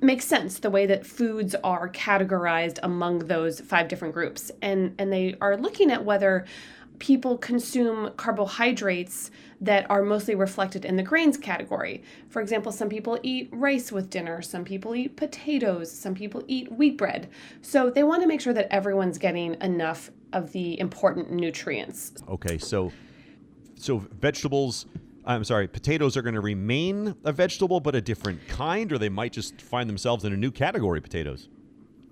makes 0.00 0.24
sense 0.24 0.58
the 0.58 0.70
way 0.70 0.86
that 0.86 1.06
foods 1.06 1.54
are 1.62 1.88
categorized 1.90 2.78
among 2.82 3.20
those 3.20 3.60
five 3.60 3.86
different 3.86 4.12
groups 4.14 4.50
and 4.62 4.94
and 4.98 5.12
they 5.12 5.36
are 5.40 5.56
looking 5.56 5.90
at 5.90 6.04
whether 6.04 6.44
people 6.98 7.38
consume 7.38 8.10
carbohydrates 8.16 9.30
that 9.60 9.88
are 9.88 10.02
mostly 10.02 10.34
reflected 10.34 10.84
in 10.84 10.96
the 10.96 11.02
grains 11.02 11.36
category. 11.36 12.02
For 12.28 12.42
example, 12.42 12.72
some 12.72 12.88
people 12.88 13.20
eat 13.22 13.48
rice 13.52 13.92
with 13.92 14.10
dinner, 14.10 14.42
some 14.42 14.64
people 14.64 14.96
eat 14.96 15.16
potatoes, 15.16 15.92
some 15.92 16.14
people 16.14 16.42
eat 16.48 16.72
wheat 16.72 16.98
bread. 16.98 17.28
So 17.62 17.88
they 17.88 18.02
want 18.02 18.22
to 18.22 18.28
make 18.28 18.40
sure 18.40 18.52
that 18.52 18.66
everyone's 18.72 19.18
getting 19.18 19.56
enough 19.60 20.10
of 20.32 20.50
the 20.50 20.78
important 20.80 21.30
nutrients. 21.30 22.14
Okay, 22.28 22.58
so 22.58 22.90
so 23.76 23.98
vegetables 23.98 24.86
I'm 25.28 25.44
sorry, 25.44 25.68
potatoes 25.68 26.16
are 26.16 26.22
going 26.22 26.36
to 26.36 26.40
remain 26.40 27.14
a 27.22 27.32
vegetable, 27.32 27.80
but 27.80 27.94
a 27.94 28.00
different 28.00 28.48
kind, 28.48 28.90
or 28.90 28.96
they 28.96 29.10
might 29.10 29.34
just 29.34 29.60
find 29.60 29.86
themselves 29.86 30.24
in 30.24 30.32
a 30.32 30.36
new 30.38 30.50
category, 30.50 31.02
potatoes. 31.02 31.50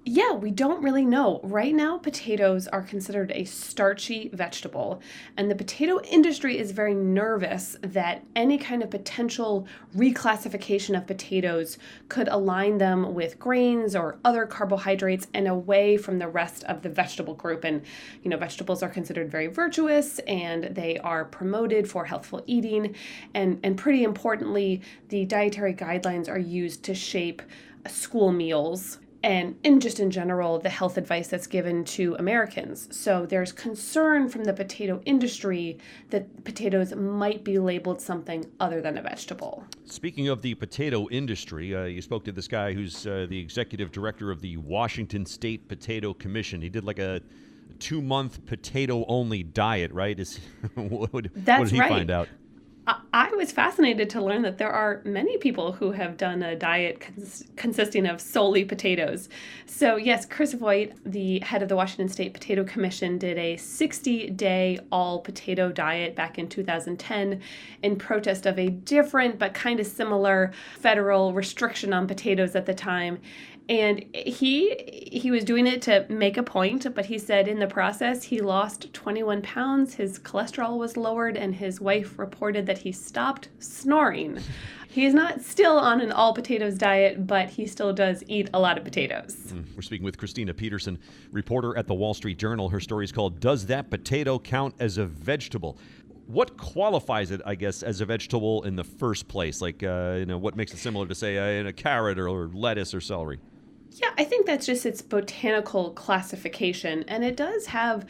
Yeah, 0.08 0.34
we 0.34 0.52
don't 0.52 0.84
really 0.84 1.04
know. 1.04 1.40
Right 1.42 1.74
now, 1.74 1.98
potatoes 1.98 2.68
are 2.68 2.82
considered 2.82 3.32
a 3.32 3.42
starchy 3.42 4.30
vegetable, 4.32 5.02
and 5.36 5.50
the 5.50 5.56
potato 5.56 6.00
industry 6.00 6.58
is 6.58 6.70
very 6.70 6.94
nervous 6.94 7.76
that 7.82 8.22
any 8.36 8.56
kind 8.56 8.84
of 8.84 8.90
potential 8.90 9.66
reclassification 9.96 10.96
of 10.96 11.08
potatoes 11.08 11.76
could 12.08 12.28
align 12.28 12.78
them 12.78 13.14
with 13.14 13.40
grains 13.40 13.96
or 13.96 14.20
other 14.24 14.46
carbohydrates 14.46 15.26
and 15.34 15.48
away 15.48 15.96
from 15.96 16.20
the 16.20 16.28
rest 16.28 16.62
of 16.64 16.82
the 16.82 16.88
vegetable 16.88 17.34
group. 17.34 17.64
And, 17.64 17.82
you 18.22 18.30
know, 18.30 18.36
vegetables 18.36 18.84
are 18.84 18.88
considered 18.88 19.28
very 19.28 19.48
virtuous 19.48 20.20
and 20.20 20.72
they 20.76 20.98
are 20.98 21.24
promoted 21.24 21.90
for 21.90 22.04
healthful 22.04 22.44
eating. 22.46 22.94
And, 23.34 23.58
and 23.64 23.76
pretty 23.76 24.04
importantly, 24.04 24.82
the 25.08 25.24
dietary 25.24 25.74
guidelines 25.74 26.28
are 26.28 26.38
used 26.38 26.84
to 26.84 26.94
shape 26.94 27.42
school 27.88 28.30
meals 28.30 28.98
and 29.22 29.56
in 29.64 29.80
just 29.80 30.00
in 30.00 30.10
general 30.10 30.58
the 30.58 30.68
health 30.68 30.96
advice 30.96 31.28
that's 31.28 31.46
given 31.46 31.84
to 31.84 32.14
Americans. 32.18 32.88
So 32.90 33.26
there's 33.26 33.52
concern 33.52 34.28
from 34.28 34.44
the 34.44 34.52
potato 34.52 35.00
industry 35.04 35.78
that 36.10 36.44
potatoes 36.44 36.94
might 36.94 37.44
be 37.44 37.58
labeled 37.58 38.00
something 38.00 38.46
other 38.60 38.80
than 38.80 38.98
a 38.98 39.02
vegetable. 39.02 39.64
Speaking 39.84 40.28
of 40.28 40.42
the 40.42 40.54
potato 40.54 41.08
industry, 41.10 41.74
uh, 41.74 41.84
you 41.84 42.02
spoke 42.02 42.24
to 42.24 42.32
this 42.32 42.48
guy 42.48 42.72
who's 42.72 43.06
uh, 43.06 43.26
the 43.28 43.38
executive 43.38 43.92
director 43.92 44.30
of 44.30 44.40
the 44.40 44.56
Washington 44.56 45.26
State 45.26 45.68
Potato 45.68 46.14
Commission. 46.14 46.60
He 46.60 46.68
did 46.68 46.84
like 46.84 46.98
a 46.98 47.20
two 47.78 48.00
month 48.00 48.44
potato 48.46 49.04
only 49.06 49.42
diet, 49.42 49.92
right? 49.92 50.18
Is 50.18 50.40
what, 50.74 51.12
what 51.12 51.28
That's 51.34 51.64
did 51.64 51.72
he 51.72 51.80
right. 51.80 51.88
find 51.88 52.10
out? 52.10 52.28
I- 52.86 53.26
was 53.36 53.52
fascinated 53.52 54.10
to 54.10 54.22
learn 54.22 54.42
that 54.42 54.58
there 54.58 54.70
are 54.70 55.02
many 55.04 55.36
people 55.38 55.72
who 55.72 55.92
have 55.92 56.16
done 56.16 56.42
a 56.42 56.56
diet 56.56 57.00
cons- 57.00 57.44
consisting 57.54 58.06
of 58.06 58.20
solely 58.20 58.64
potatoes. 58.64 59.28
So, 59.66 59.96
yes, 59.96 60.24
Chris 60.26 60.54
Voigt, 60.54 60.92
the 61.04 61.40
head 61.40 61.62
of 61.62 61.68
the 61.68 61.76
Washington 61.76 62.08
State 62.08 62.32
Potato 62.32 62.64
Commission, 62.64 63.18
did 63.18 63.38
a 63.38 63.56
60 63.56 64.30
day 64.30 64.80
all 64.90 65.20
potato 65.20 65.70
diet 65.70 66.16
back 66.16 66.38
in 66.38 66.48
2010 66.48 67.40
in 67.82 67.96
protest 67.96 68.46
of 68.46 68.58
a 68.58 68.68
different 68.70 69.38
but 69.38 69.54
kind 69.54 69.78
of 69.80 69.86
similar 69.86 70.52
federal 70.80 71.32
restriction 71.32 71.92
on 71.92 72.06
potatoes 72.06 72.56
at 72.56 72.66
the 72.66 72.74
time 72.74 73.18
and 73.68 74.04
he 74.14 74.74
he 75.12 75.30
was 75.30 75.42
doing 75.44 75.66
it 75.66 75.82
to 75.82 76.06
make 76.08 76.36
a 76.36 76.42
point 76.42 76.86
but 76.94 77.06
he 77.06 77.18
said 77.18 77.48
in 77.48 77.58
the 77.58 77.66
process 77.66 78.22
he 78.24 78.40
lost 78.40 78.92
21 78.92 79.42
pounds 79.42 79.94
his 79.94 80.18
cholesterol 80.20 80.78
was 80.78 80.96
lowered 80.96 81.36
and 81.36 81.54
his 81.56 81.80
wife 81.80 82.16
reported 82.18 82.66
that 82.66 82.78
he 82.78 82.92
stopped 82.92 83.48
snoring 83.58 84.38
he 84.88 85.04
is 85.04 85.12
not 85.12 85.40
still 85.42 85.78
on 85.78 86.00
an 86.00 86.12
all 86.12 86.32
potatoes 86.32 86.78
diet 86.78 87.26
but 87.26 87.48
he 87.50 87.66
still 87.66 87.92
does 87.92 88.22
eat 88.28 88.48
a 88.54 88.58
lot 88.60 88.78
of 88.78 88.84
potatoes 88.84 89.34
Mm, 89.52 89.64
We're 89.74 89.82
speaking 89.82 90.04
with 90.04 90.16
Christina 90.18 90.52
Peterson, 90.54 90.98
reporter 91.32 91.76
at 91.76 91.86
the 91.86 91.94
Wall 91.94 92.14
Street 92.14 92.38
Journal. 92.38 92.68
Her 92.68 92.80
story 92.80 93.04
is 93.04 93.12
called 93.12 93.40
Does 93.40 93.66
That 93.66 93.90
Potato 93.90 94.38
Count 94.38 94.74
as 94.80 94.98
a 94.98 95.06
Vegetable? 95.06 95.78
What 96.26 96.56
qualifies 96.56 97.30
it, 97.30 97.40
I 97.46 97.54
guess, 97.54 97.82
as 97.84 98.00
a 98.00 98.04
vegetable 98.04 98.64
in 98.64 98.74
the 98.74 98.82
first 98.82 99.28
place? 99.28 99.60
Like, 99.62 99.82
uh, 99.84 100.16
you 100.18 100.26
know, 100.26 100.36
what 100.38 100.56
makes 100.56 100.74
it 100.74 100.78
similar 100.78 101.06
to, 101.06 101.14
say, 101.14 101.60
uh, 101.60 101.68
a 101.68 101.72
carrot 101.72 102.18
or, 102.18 102.28
or 102.28 102.48
lettuce 102.52 102.92
or 102.92 103.00
celery? 103.00 103.38
Yeah, 103.96 104.10
I 104.18 104.24
think 104.24 104.46
that's 104.46 104.66
just 104.66 104.84
its 104.84 105.00
botanical 105.00 105.90
classification, 105.92 107.04
and 107.08 107.24
it 107.24 107.36
does 107.36 107.66
have 107.66 108.06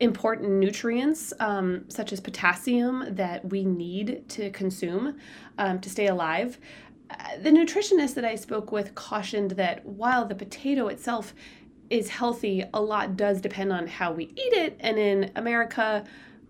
important 0.00 0.50
nutrients 0.52 1.32
um, 1.40 1.84
such 1.88 2.12
as 2.12 2.20
potassium 2.20 3.04
that 3.08 3.44
we 3.48 3.64
need 3.64 4.28
to 4.28 4.50
consume 4.50 5.16
um, 5.58 5.80
to 5.80 5.90
stay 5.90 6.06
alive. 6.06 6.58
Uh, 7.10 7.14
the 7.42 7.50
nutritionist 7.50 8.14
that 8.14 8.24
I 8.24 8.34
spoke 8.34 8.72
with 8.72 8.94
cautioned 8.94 9.52
that 9.52 9.84
while 9.84 10.26
the 10.26 10.34
potato 10.34 10.88
itself 10.88 11.34
is 11.88 12.08
healthy, 12.08 12.64
a 12.74 12.80
lot 12.80 13.16
does 13.16 13.40
depend 13.40 13.72
on 13.72 13.86
how 13.86 14.12
we 14.12 14.24
eat 14.24 14.52
it, 14.52 14.76
and 14.80 14.98
in 14.98 15.30
America, 15.36 16.04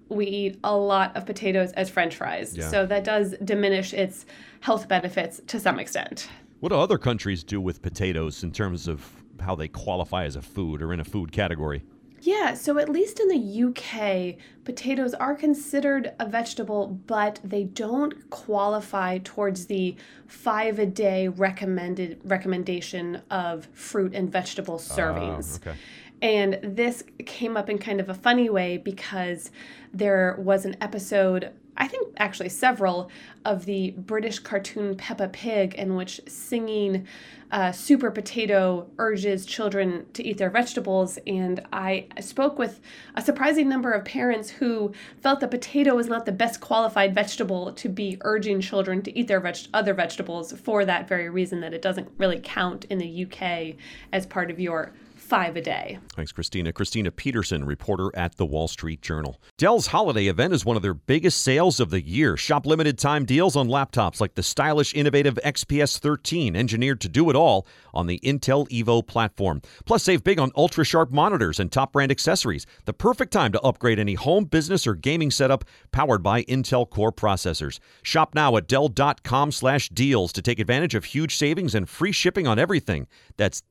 we 0.09 0.27
eat 0.27 0.59
a 0.63 0.77
lot 0.77 1.17
of 1.17 1.27
potatoes 1.27 1.73
as 1.73 1.91
french 1.91 2.15
fries. 2.17 2.57
Yeah. 2.57 2.69
So 2.69 2.87
that 2.87 3.03
does 3.03 3.35
diminish 3.45 3.93
its 3.93 4.27
health 4.61 4.89
benefits 4.89 5.41
to 5.49 5.59
some 5.59 5.81
extent. 5.81 6.29
What 6.61 6.71
do 6.71 6.77
other 6.77 6.99
countries 6.99 7.45
do 7.45 7.61
with 7.61 7.83
potatoes 7.83 8.43
in 8.43 8.53
terms 8.53 8.89
of 8.89 9.05
how 9.41 9.55
they 9.55 9.69
qualify 9.69 10.25
as 10.25 10.37
a 10.37 10.43
food 10.43 10.83
or 10.83 10.93
in 10.93 11.01
a 11.01 11.05
food 11.05 11.33
category? 11.33 11.83
Yeah, 12.23 12.55
so 12.55 12.79
at 12.79 12.89
least 12.89 13.21
in 13.21 13.29
the 13.29 13.65
UK, 13.65 14.37
potatoes 14.65 15.15
are 15.15 15.35
considered 15.35 16.13
a 16.19 16.27
vegetable, 16.27 16.89
but 17.07 17.39
they 17.45 17.65
don't 17.65 18.31
qualify 18.31 19.19
towards 19.19 19.67
the 19.67 19.97
five 20.27 20.79
a 20.79 20.87
day 20.87 21.29
recommended 21.29 22.21
recommendation 22.25 23.23
of 23.31 23.69
fruit 23.75 24.15
and 24.15 24.33
vegetable 24.33 24.77
ah, 24.77 24.95
servings. 24.95 25.59
okay. 25.59 25.77
And 26.23 26.59
this 26.63 27.05
came 27.27 27.57
up 27.57 27.69
in 27.69 27.79
kind 27.79 28.01
of 28.01 28.09
a 28.09 28.15
funny 28.15 28.49
way 28.49 28.79
because 28.79 29.51
there 29.93 30.37
was 30.39 30.65
an 30.65 30.77
episode, 30.81 31.53
I 31.77 31.89
think 31.89 32.15
actually 32.19 32.49
several, 32.49 33.11
of 33.47 33.65
the 33.65 33.93
British 33.93 34.41
cartoon 34.41 34.97
Peppa 34.97 35.29
Pig 35.29 35.75
in 35.75 35.95
which 35.95 36.21
singing 36.27 37.07
uh, 37.53 37.71
Super 37.71 38.11
Potato 38.11 38.89
urges 38.99 39.47
children 39.47 40.05
to 40.15 40.25
eat 40.25 40.37
their 40.37 40.51
vegetables. 40.51 41.17
And 41.29 41.65
I 41.73 42.09
spoke 42.21 42.59
with 42.59 42.81
a 43.15 43.23
surprising 43.23 43.69
number 43.69 43.93
of 43.93 44.05
parents 44.05 44.51
who 44.51 44.93
felt 45.21 45.39
the 45.39 45.47
potato 45.47 45.95
was 45.95 46.09
not 46.09 46.27
the 46.27 46.33
best 46.33 46.61
qualified 46.61 47.15
vegetable 47.15 47.73
to 47.73 47.89
be 47.89 48.19
urging 48.23 48.61
children 48.61 49.01
to 49.03 49.17
eat 49.17 49.29
their 49.29 49.41
veg- 49.41 49.69
other 49.73 49.95
vegetables 49.95 50.53
for 50.53 50.85
that 50.85 51.07
very 51.07 51.29
reason 51.29 51.61
that 51.61 51.73
it 51.73 51.83
doesn't 51.83 52.11
really 52.19 52.41
count 52.43 52.85
in 52.87 52.99
the 52.99 53.27
UK 53.27 53.77
as 54.13 54.27
part 54.27 54.51
of 54.51 54.59
your 54.59 54.93
five 55.27 55.57
a 55.57 55.61
day. 55.61 55.99
Thanks, 56.15 56.33
Christina. 56.33 56.73
Christina 56.73 57.11
Peterson, 57.11 57.65
reporter 57.65 58.11
at 58.15 58.37
the 58.37 58.47
Wall 58.47 58.69
Street 58.69 59.03
Journal. 59.03 59.41
Dell's 59.59 59.89
holiday 59.89 60.29
event 60.29 60.55
is 60.55 60.65
one 60.65 60.77
of 60.77 60.83
their 60.83 60.95
biggest 60.95 61.43
sales 61.43 61.81
of 61.81 61.91
the 61.91 62.01
year. 62.01 62.37
Shop 62.37 62.65
limited 62.65 62.99
time 62.99 63.25
deals 63.25 63.57
on 63.57 63.69
laptops 63.69 64.21
like 64.21 64.35
the 64.35 64.43
stylish, 64.43 64.95
innovative 64.95 65.39
XPS 65.45 65.99
13, 65.99 66.55
engineered 66.55 67.01
to 67.01 67.09
do 67.09 67.29
it 67.29 67.37
all 67.37 67.67
on 67.93 68.07
the 68.07 68.21
Intel 68.21 68.69
Evo 68.69 69.07
platform. 69.07 69.61
Plus, 69.85 70.05
save 70.05 70.23
big 70.23 70.39
on 70.39 70.53
ultra 70.57 70.85
sharp 70.85 71.11
monitors 71.11 71.59
and 71.59 71.73
top 71.73 71.93
brand 71.93 72.13
accessories. 72.13 72.67
The 72.85 72.93
perfect 72.93 73.33
time 73.33 73.53
to 73.53 73.61
upgrade 73.63 73.99
any 73.99 74.15
home, 74.15 74.45
business, 74.45 74.87
or 74.87 74.95
gaming 74.95 75.31
setup 75.31 75.65
powered 75.91 76.23
by 76.23 76.45
Intel 76.45 76.89
Core 76.89 77.13
processors. 77.13 77.81
Shop 78.03 78.35
now 78.35 78.57
at 78.57 78.69
Dell.com/deals 78.69 80.33
to 80.33 80.43
take 80.43 80.61
advantage 80.61 80.95
of 80.95 81.07
huge 81.07 81.37
savings 81.37 81.75
and 81.75 81.89
free 81.89 82.13
shipping 82.13 82.47
on 82.47 82.59
everything. 82.59 83.07
That's 83.37 83.63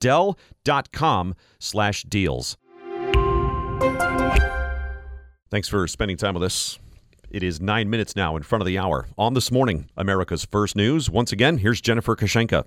Slash 1.60 2.04
deals. 2.04 2.58
Thanks 5.50 5.70
for 5.70 5.88
spending 5.88 6.18
time 6.18 6.34
with 6.34 6.44
us. 6.44 6.80
It 7.30 7.44
is 7.44 7.62
nine 7.62 7.90
minutes 7.90 8.16
now 8.16 8.36
in 8.36 8.44
front 8.44 8.62
of 8.62 8.66
the 8.66 8.78
hour. 8.78 9.08
On 9.18 9.34
this 9.34 9.52
morning, 9.52 9.90
America's 9.96 10.46
First 10.46 10.76
News. 10.76 11.10
Once 11.10 11.32
again, 11.32 11.60
here's 11.60 11.82
Jennifer 11.82 12.16
Kashenka. 12.16 12.66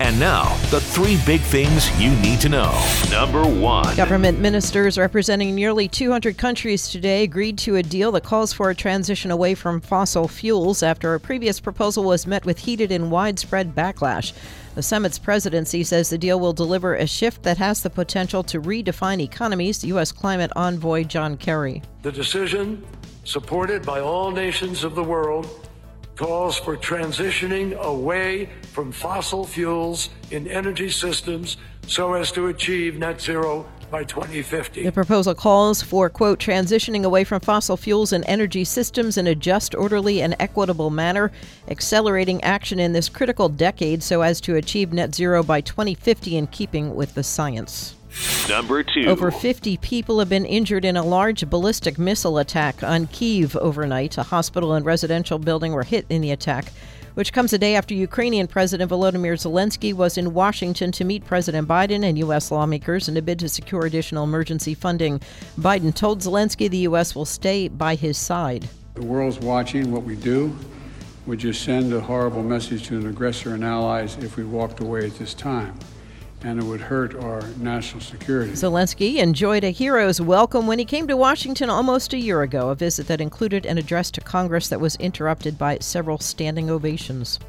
And 0.00 0.18
now, 0.18 0.56
the 0.70 0.80
three 0.80 1.18
big 1.24 1.40
things 1.40 1.88
you 2.00 2.10
need 2.16 2.40
to 2.40 2.48
know. 2.48 2.72
Number 3.10 3.44
one. 3.44 3.96
Government 3.96 4.40
ministers 4.40 4.98
representing 4.98 5.54
nearly 5.54 5.86
200 5.86 6.36
countries 6.36 6.88
today 6.88 7.22
agreed 7.22 7.56
to 7.58 7.76
a 7.76 7.82
deal 7.82 8.10
that 8.12 8.24
calls 8.24 8.52
for 8.52 8.70
a 8.70 8.74
transition 8.74 9.30
away 9.30 9.54
from 9.54 9.80
fossil 9.80 10.26
fuels 10.26 10.82
after 10.82 11.14
a 11.14 11.20
previous 11.20 11.60
proposal 11.60 12.02
was 12.02 12.26
met 12.26 12.44
with 12.44 12.58
heated 12.58 12.90
and 12.90 13.10
widespread 13.12 13.74
backlash. 13.74 14.32
The 14.74 14.82
summit's 14.82 15.20
presidency 15.20 15.84
says 15.84 16.10
the 16.10 16.18
deal 16.18 16.40
will 16.40 16.52
deliver 16.52 16.96
a 16.96 17.06
shift 17.06 17.44
that 17.44 17.58
has 17.58 17.82
the 17.82 17.90
potential 17.90 18.42
to 18.44 18.60
redefine 18.60 19.20
economies. 19.20 19.84
U.S. 19.84 20.10
climate 20.10 20.50
envoy 20.56 21.04
John 21.04 21.36
Kerry. 21.36 21.82
The 22.02 22.10
decision, 22.10 22.84
supported 23.22 23.86
by 23.86 24.00
all 24.00 24.32
nations 24.32 24.82
of 24.82 24.96
the 24.96 25.04
world, 25.04 25.68
calls 26.16 26.58
for 26.58 26.76
transitioning 26.76 27.76
away 27.78 28.48
from 28.72 28.92
fossil 28.92 29.44
fuels 29.44 30.10
in 30.30 30.46
energy 30.46 30.88
systems 30.88 31.56
so 31.86 32.14
as 32.14 32.32
to 32.32 32.46
achieve 32.48 32.98
net 32.98 33.20
zero 33.20 33.66
by 33.90 34.04
2050. 34.04 34.82
The 34.82 34.92
proposal 34.92 35.34
calls 35.34 35.82
for, 35.82 36.08
quote, 36.08 36.38
transitioning 36.38 37.04
away 37.04 37.24
from 37.24 37.40
fossil 37.40 37.76
fuels 37.76 38.12
and 38.12 38.24
energy 38.26 38.64
systems 38.64 39.18
in 39.18 39.26
a 39.26 39.34
just, 39.34 39.74
orderly, 39.74 40.22
and 40.22 40.34
equitable 40.40 40.90
manner, 40.90 41.30
accelerating 41.68 42.42
action 42.42 42.80
in 42.80 42.92
this 42.92 43.08
critical 43.08 43.48
decade 43.48 44.02
so 44.02 44.22
as 44.22 44.40
to 44.42 44.56
achieve 44.56 44.92
net 44.92 45.14
zero 45.14 45.42
by 45.42 45.60
2050 45.60 46.36
in 46.36 46.46
keeping 46.48 46.94
with 46.94 47.14
the 47.14 47.22
science. 47.22 47.94
Number 48.48 48.82
two. 48.82 49.06
Over 49.06 49.30
50 49.30 49.78
people 49.78 50.18
have 50.18 50.28
been 50.28 50.44
injured 50.44 50.84
in 50.84 50.96
a 50.96 51.02
large 51.02 51.48
ballistic 51.48 51.98
missile 51.98 52.38
attack 52.38 52.82
on 52.82 53.06
Kiev 53.06 53.56
overnight. 53.56 54.18
A 54.18 54.22
hospital 54.22 54.74
and 54.74 54.84
residential 54.84 55.38
building 55.38 55.72
were 55.72 55.82
hit 55.82 56.04
in 56.10 56.20
the 56.20 56.30
attack, 56.30 56.66
which 57.14 57.32
comes 57.32 57.52
a 57.52 57.58
day 57.58 57.74
after 57.74 57.94
Ukrainian 57.94 58.46
President 58.46 58.90
Volodymyr 58.90 59.34
Zelensky 59.34 59.94
was 59.94 60.18
in 60.18 60.34
Washington 60.34 60.92
to 60.92 61.04
meet 61.04 61.24
President 61.24 61.66
Biden 61.66 62.04
and 62.04 62.18
U.S. 62.18 62.50
lawmakers 62.50 63.08
in 63.08 63.16
a 63.16 63.22
bid 63.22 63.38
to 63.38 63.48
secure 63.48 63.86
additional 63.86 64.24
emergency 64.24 64.74
funding. 64.74 65.20
Biden 65.58 65.94
told 65.94 66.20
Zelensky 66.20 66.70
the 66.70 66.78
U.S. 66.78 67.14
will 67.14 67.24
stay 67.24 67.68
by 67.68 67.94
his 67.94 68.18
side. 68.18 68.68
The 68.94 69.02
world's 69.02 69.38
watching 69.40 69.90
what 69.90 70.02
we 70.02 70.16
do. 70.16 70.56
Would 71.26 71.38
just 71.38 71.64
send 71.64 71.90
a 71.94 72.00
horrible 72.00 72.42
message 72.42 72.86
to 72.88 72.98
an 72.98 73.06
aggressor 73.06 73.54
and 73.54 73.64
allies 73.64 74.18
if 74.18 74.36
we 74.36 74.44
walked 74.44 74.80
away 74.80 75.06
at 75.06 75.16
this 75.18 75.32
time. 75.32 75.74
And 76.44 76.60
it 76.60 76.64
would 76.64 76.82
hurt 76.82 77.14
our 77.14 77.40
national 77.56 78.02
security. 78.02 78.52
Zelensky 78.52 79.16
enjoyed 79.16 79.64
a 79.64 79.70
hero's 79.70 80.20
welcome 80.20 80.66
when 80.66 80.78
he 80.78 80.84
came 80.84 81.08
to 81.08 81.16
Washington 81.16 81.70
almost 81.70 82.12
a 82.12 82.18
year 82.18 82.42
ago, 82.42 82.68
a 82.68 82.74
visit 82.74 83.06
that 83.06 83.22
included 83.22 83.64
an 83.64 83.78
address 83.78 84.10
to 84.10 84.20
Congress 84.20 84.68
that 84.68 84.78
was 84.78 84.94
interrupted 84.96 85.56
by 85.56 85.78
several 85.78 86.18
standing 86.18 86.68
ovations. 86.70 87.40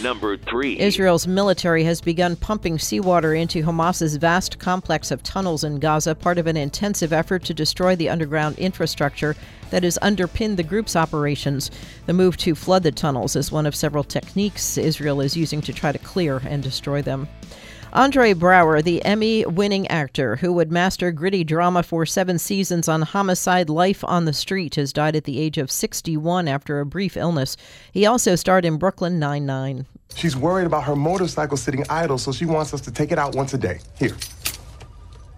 Number 0.00 0.36
three. 0.36 0.78
Israel's 0.78 1.26
military 1.26 1.82
has 1.82 2.00
begun 2.00 2.36
pumping 2.36 2.78
seawater 2.78 3.34
into 3.34 3.64
Hamas's 3.64 4.14
vast 4.14 4.60
complex 4.60 5.10
of 5.10 5.24
tunnels 5.24 5.64
in 5.64 5.80
Gaza, 5.80 6.14
part 6.14 6.38
of 6.38 6.46
an 6.46 6.56
intensive 6.56 7.12
effort 7.12 7.42
to 7.46 7.54
destroy 7.54 7.96
the 7.96 8.08
underground 8.08 8.60
infrastructure 8.60 9.34
that 9.70 9.82
has 9.82 9.98
underpinned 10.02 10.56
the 10.56 10.62
group's 10.62 10.94
operations. 10.94 11.72
The 12.06 12.12
move 12.12 12.36
to 12.38 12.54
flood 12.54 12.84
the 12.84 12.92
tunnels 12.92 13.34
is 13.34 13.50
one 13.50 13.66
of 13.66 13.74
several 13.74 14.04
techniques 14.04 14.78
Israel 14.78 15.20
is 15.20 15.36
using 15.36 15.60
to 15.62 15.72
try 15.72 15.90
to 15.90 15.98
clear 15.98 16.40
and 16.44 16.62
destroy 16.62 17.02
them. 17.02 17.28
Andre 17.92 18.34
Braugher, 18.34 18.82
the 18.82 19.02
Emmy 19.04 19.46
winning 19.46 19.86
actor 19.86 20.36
who 20.36 20.52
would 20.52 20.70
master 20.70 21.12
gritty 21.12 21.44
drama 21.44 21.82
for 21.82 22.04
seven 22.04 22.38
seasons 22.38 22.88
on 22.88 23.02
Homicide 23.02 23.70
Life 23.70 24.04
on 24.04 24.24
the 24.24 24.32
Street, 24.32 24.74
has 24.74 24.92
died 24.92 25.16
at 25.16 25.24
the 25.24 25.40
age 25.40 25.56
of 25.56 25.70
61 25.70 26.48
after 26.48 26.80
a 26.80 26.86
brief 26.86 27.16
illness. 27.16 27.56
He 27.92 28.04
also 28.04 28.34
starred 28.34 28.64
in 28.64 28.76
Brooklyn 28.76 29.18
Nine-Nine. 29.18 29.86
She's 30.14 30.36
worried 30.36 30.66
about 30.66 30.84
her 30.84 30.96
motorcycle 30.96 31.56
sitting 31.56 31.84
idle, 31.88 32.18
so 32.18 32.32
she 32.32 32.44
wants 32.44 32.74
us 32.74 32.80
to 32.82 32.90
take 32.90 33.12
it 33.12 33.18
out 33.18 33.34
once 33.34 33.54
a 33.54 33.58
day. 33.58 33.80
Here. 33.98 34.16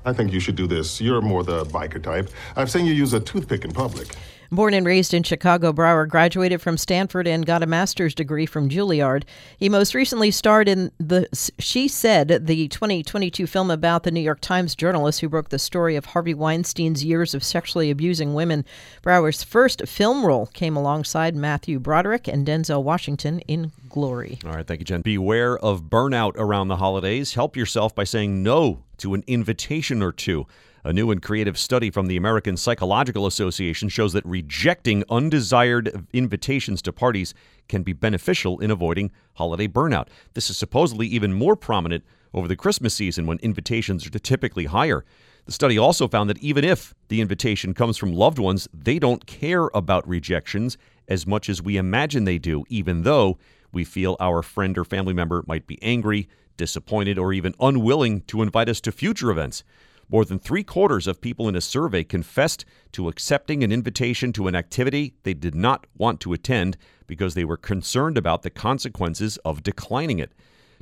I 0.05 0.13
think 0.13 0.33
you 0.33 0.41
should 0.41 0.57
do 0.57 0.67
this. 0.67 1.01
You're 1.01 1.21
more 1.21 1.45
the 1.45 1.65
biker 1.67 2.03
type. 2.03 2.31
I've 2.57 2.71
seen 2.71 2.87
you 2.87 2.95
use 2.95 3.13
a 3.13 3.21
toothpick 3.21 3.65
in 3.65 3.73
public. 3.73 4.09
Born 4.51 4.73
and 4.73 4.87
raised 4.87 5.13
in 5.13 5.25
Chicago, 5.25 5.75
Braugher 5.75 6.09
graduated 6.09 6.63
from 6.63 6.79
Stanford 6.79 7.27
and 7.27 7.45
got 7.45 7.63
a 7.63 7.67
master's 7.67 8.15
degree 8.15 8.47
from 8.47 8.71
Juilliard. 8.71 9.25
He 9.59 9.69
most 9.69 9.95
recently 9.95 10.31
starred 10.31 10.69
in 10.69 10.91
the 10.99 11.29
She 11.59 11.87
Said, 11.87 12.47
the 12.47 12.69
2022 12.69 13.47
film 13.47 13.71
about 13.71 14.05
the 14.05 14.11
New 14.11 14.23
York 14.23 14.41
Times 14.41 14.75
journalist 14.75 15.21
who 15.21 15.29
broke 15.29 15.51
the 15.51 15.59
story 15.59 15.97
of 15.97 16.07
Harvey 16.07 16.33
Weinstein's 16.33 17.05
years 17.05 17.35
of 17.35 17.45
sexually 17.45 17.91
abusing 17.91 18.33
women. 18.33 18.65
Braugher's 19.03 19.43
first 19.43 19.87
film 19.87 20.25
role 20.25 20.47
came 20.47 20.77
alongside 20.77 21.37
Matthew 21.37 21.79
Broderick 21.79 22.27
and 22.27 22.47
Denzel 22.47 22.83
Washington 22.83 23.41
in 23.41 23.71
Glory. 23.91 24.39
All 24.47 24.53
right, 24.53 24.67
thank 24.67 24.81
you, 24.81 24.87
Jen. 24.87 25.03
Beware 25.03 25.59
of 25.59 25.85
burnout 25.85 26.33
around 26.37 26.69
the 26.69 26.77
holidays. 26.77 27.35
Help 27.35 27.55
yourself 27.55 27.95
by 27.95 28.05
saying 28.05 28.43
no 28.43 28.83
to 28.97 29.13
an 29.13 29.25
invitation 29.27 30.03
or 30.03 30.13
two. 30.13 30.47
A 30.85 30.93
new 30.93 31.11
and 31.11 31.21
creative 31.21 31.59
study 31.59 31.91
from 31.91 32.07
the 32.07 32.17
American 32.17 32.57
Psychological 32.57 33.27
Association 33.27 33.89
shows 33.89 34.13
that 34.13 34.25
rejecting 34.25 35.03
undesired 35.11 36.07
invitations 36.13 36.81
to 36.83 36.93
parties 36.93 37.35
can 37.69 37.83
be 37.83 37.93
beneficial 37.93 38.61
in 38.61 38.71
avoiding 38.71 39.11
holiday 39.35 39.67
burnout. 39.67 40.07
This 40.35 40.51
is 40.51 40.57
supposedly 40.57 41.09
even 41.09 41.33
more 41.33 41.57
prominent 41.57 42.05
over 42.33 42.47
the 42.47 42.57
Christmas 42.57 42.95
season 42.95 43.27
when 43.27 43.39
invitations 43.39 44.07
are 44.07 44.11
typically 44.11 44.67
higher. 44.67 45.05
The 45.47 45.53
study 45.53 45.79
also 45.79 46.07
found 46.07 46.31
that 46.31 46.39
even 46.39 46.63
if 46.63 46.95
the 47.09 47.21
invitation 47.21 47.75
comes 47.75 47.97
from 47.97 48.13
loved 48.13 48.39
ones, 48.39 48.69
they 48.73 49.01
don't 49.01 49.27
care 49.27 49.71
about 49.75 50.07
rejections 50.07 50.79
as 51.09 51.27
much 51.27 51.49
as 51.49 51.61
we 51.61 51.77
imagine 51.77 52.25
they 52.25 52.39
do, 52.39 52.65
even 52.69 53.03
though 53.03 53.37
we 53.73 53.83
feel 53.83 54.17
our 54.21 54.43
friend 54.43 54.79
or 54.79 54.85
family 54.85 55.15
member 55.15 55.43
might 55.47 55.67
be 55.67 55.83
angry, 55.83 56.29
disappointed, 56.57 57.19
or 57.19 57.33
even 57.33 57.55
unwilling 57.59 58.21
to 58.23 58.43
invite 58.43 58.69
us 58.69 58.81
to 58.83 58.93
future 58.93 59.31
events. 59.31 59.65
More 60.11 60.25
than 60.25 60.39
three 60.39 60.65
quarters 60.65 61.07
of 61.07 61.21
people 61.21 61.49
in 61.49 61.57
a 61.57 61.61
survey 61.61 62.03
confessed 62.03 62.65
to 62.93 63.09
accepting 63.09 63.63
an 63.63 63.71
invitation 63.71 64.33
to 64.33 64.49
an 64.49 64.55
activity 64.55 65.15
they 65.23 65.35
did 65.35 65.55
not 65.55 65.87
want 65.99 66.19
to 66.21 66.33
attend 66.33 66.79
because 67.07 67.35
they 67.35 67.45
were 67.45 67.59
concerned 67.59 68.17
about 68.17 68.43
the 68.43 68.49
consequences 68.49 69.37
of 69.45 69.63
declining 69.63 70.19
it. 70.19 70.33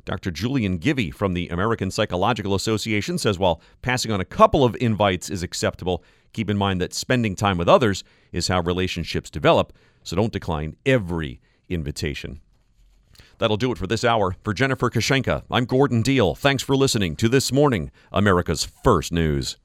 Dr. 0.05 0.31
Julian 0.31 0.79
Givi 0.79 1.13
from 1.13 1.33
the 1.33 1.49
American 1.49 1.91
Psychological 1.91 2.55
Association 2.55 3.17
says 3.17 3.37
while 3.37 3.61
passing 3.81 4.13
on 4.13 4.21
a 4.21 4.25
couple 4.25 4.63
of 4.63 4.77
invites 4.79 5.29
is 5.29 5.43
acceptable, 5.43 6.05
keep 6.31 6.49
in 6.49 6.57
mind 6.57 6.79
that 6.79 6.93
spending 6.93 7.35
time 7.35 7.57
with 7.57 7.67
others 7.67 8.05
is 8.31 8.47
how 8.47 8.61
relationships 8.61 9.29
develop, 9.29 9.73
so 10.03 10.15
don't 10.15 10.31
decline 10.31 10.77
every 10.85 11.41
invitation. 11.67 12.39
That'll 13.37 13.57
do 13.57 13.71
it 13.71 13.77
for 13.77 13.87
this 13.87 14.03
hour. 14.03 14.35
For 14.43 14.53
Jennifer 14.53 14.89
Kushinka, 14.89 15.43
I'm 15.51 15.65
Gordon 15.65 16.01
Deal. 16.01 16.35
Thanks 16.35 16.63
for 16.63 16.75
listening 16.75 17.15
to 17.17 17.29
This 17.29 17.51
Morning, 17.51 17.91
America's 18.11 18.67
First 18.83 19.11
News. 19.11 19.57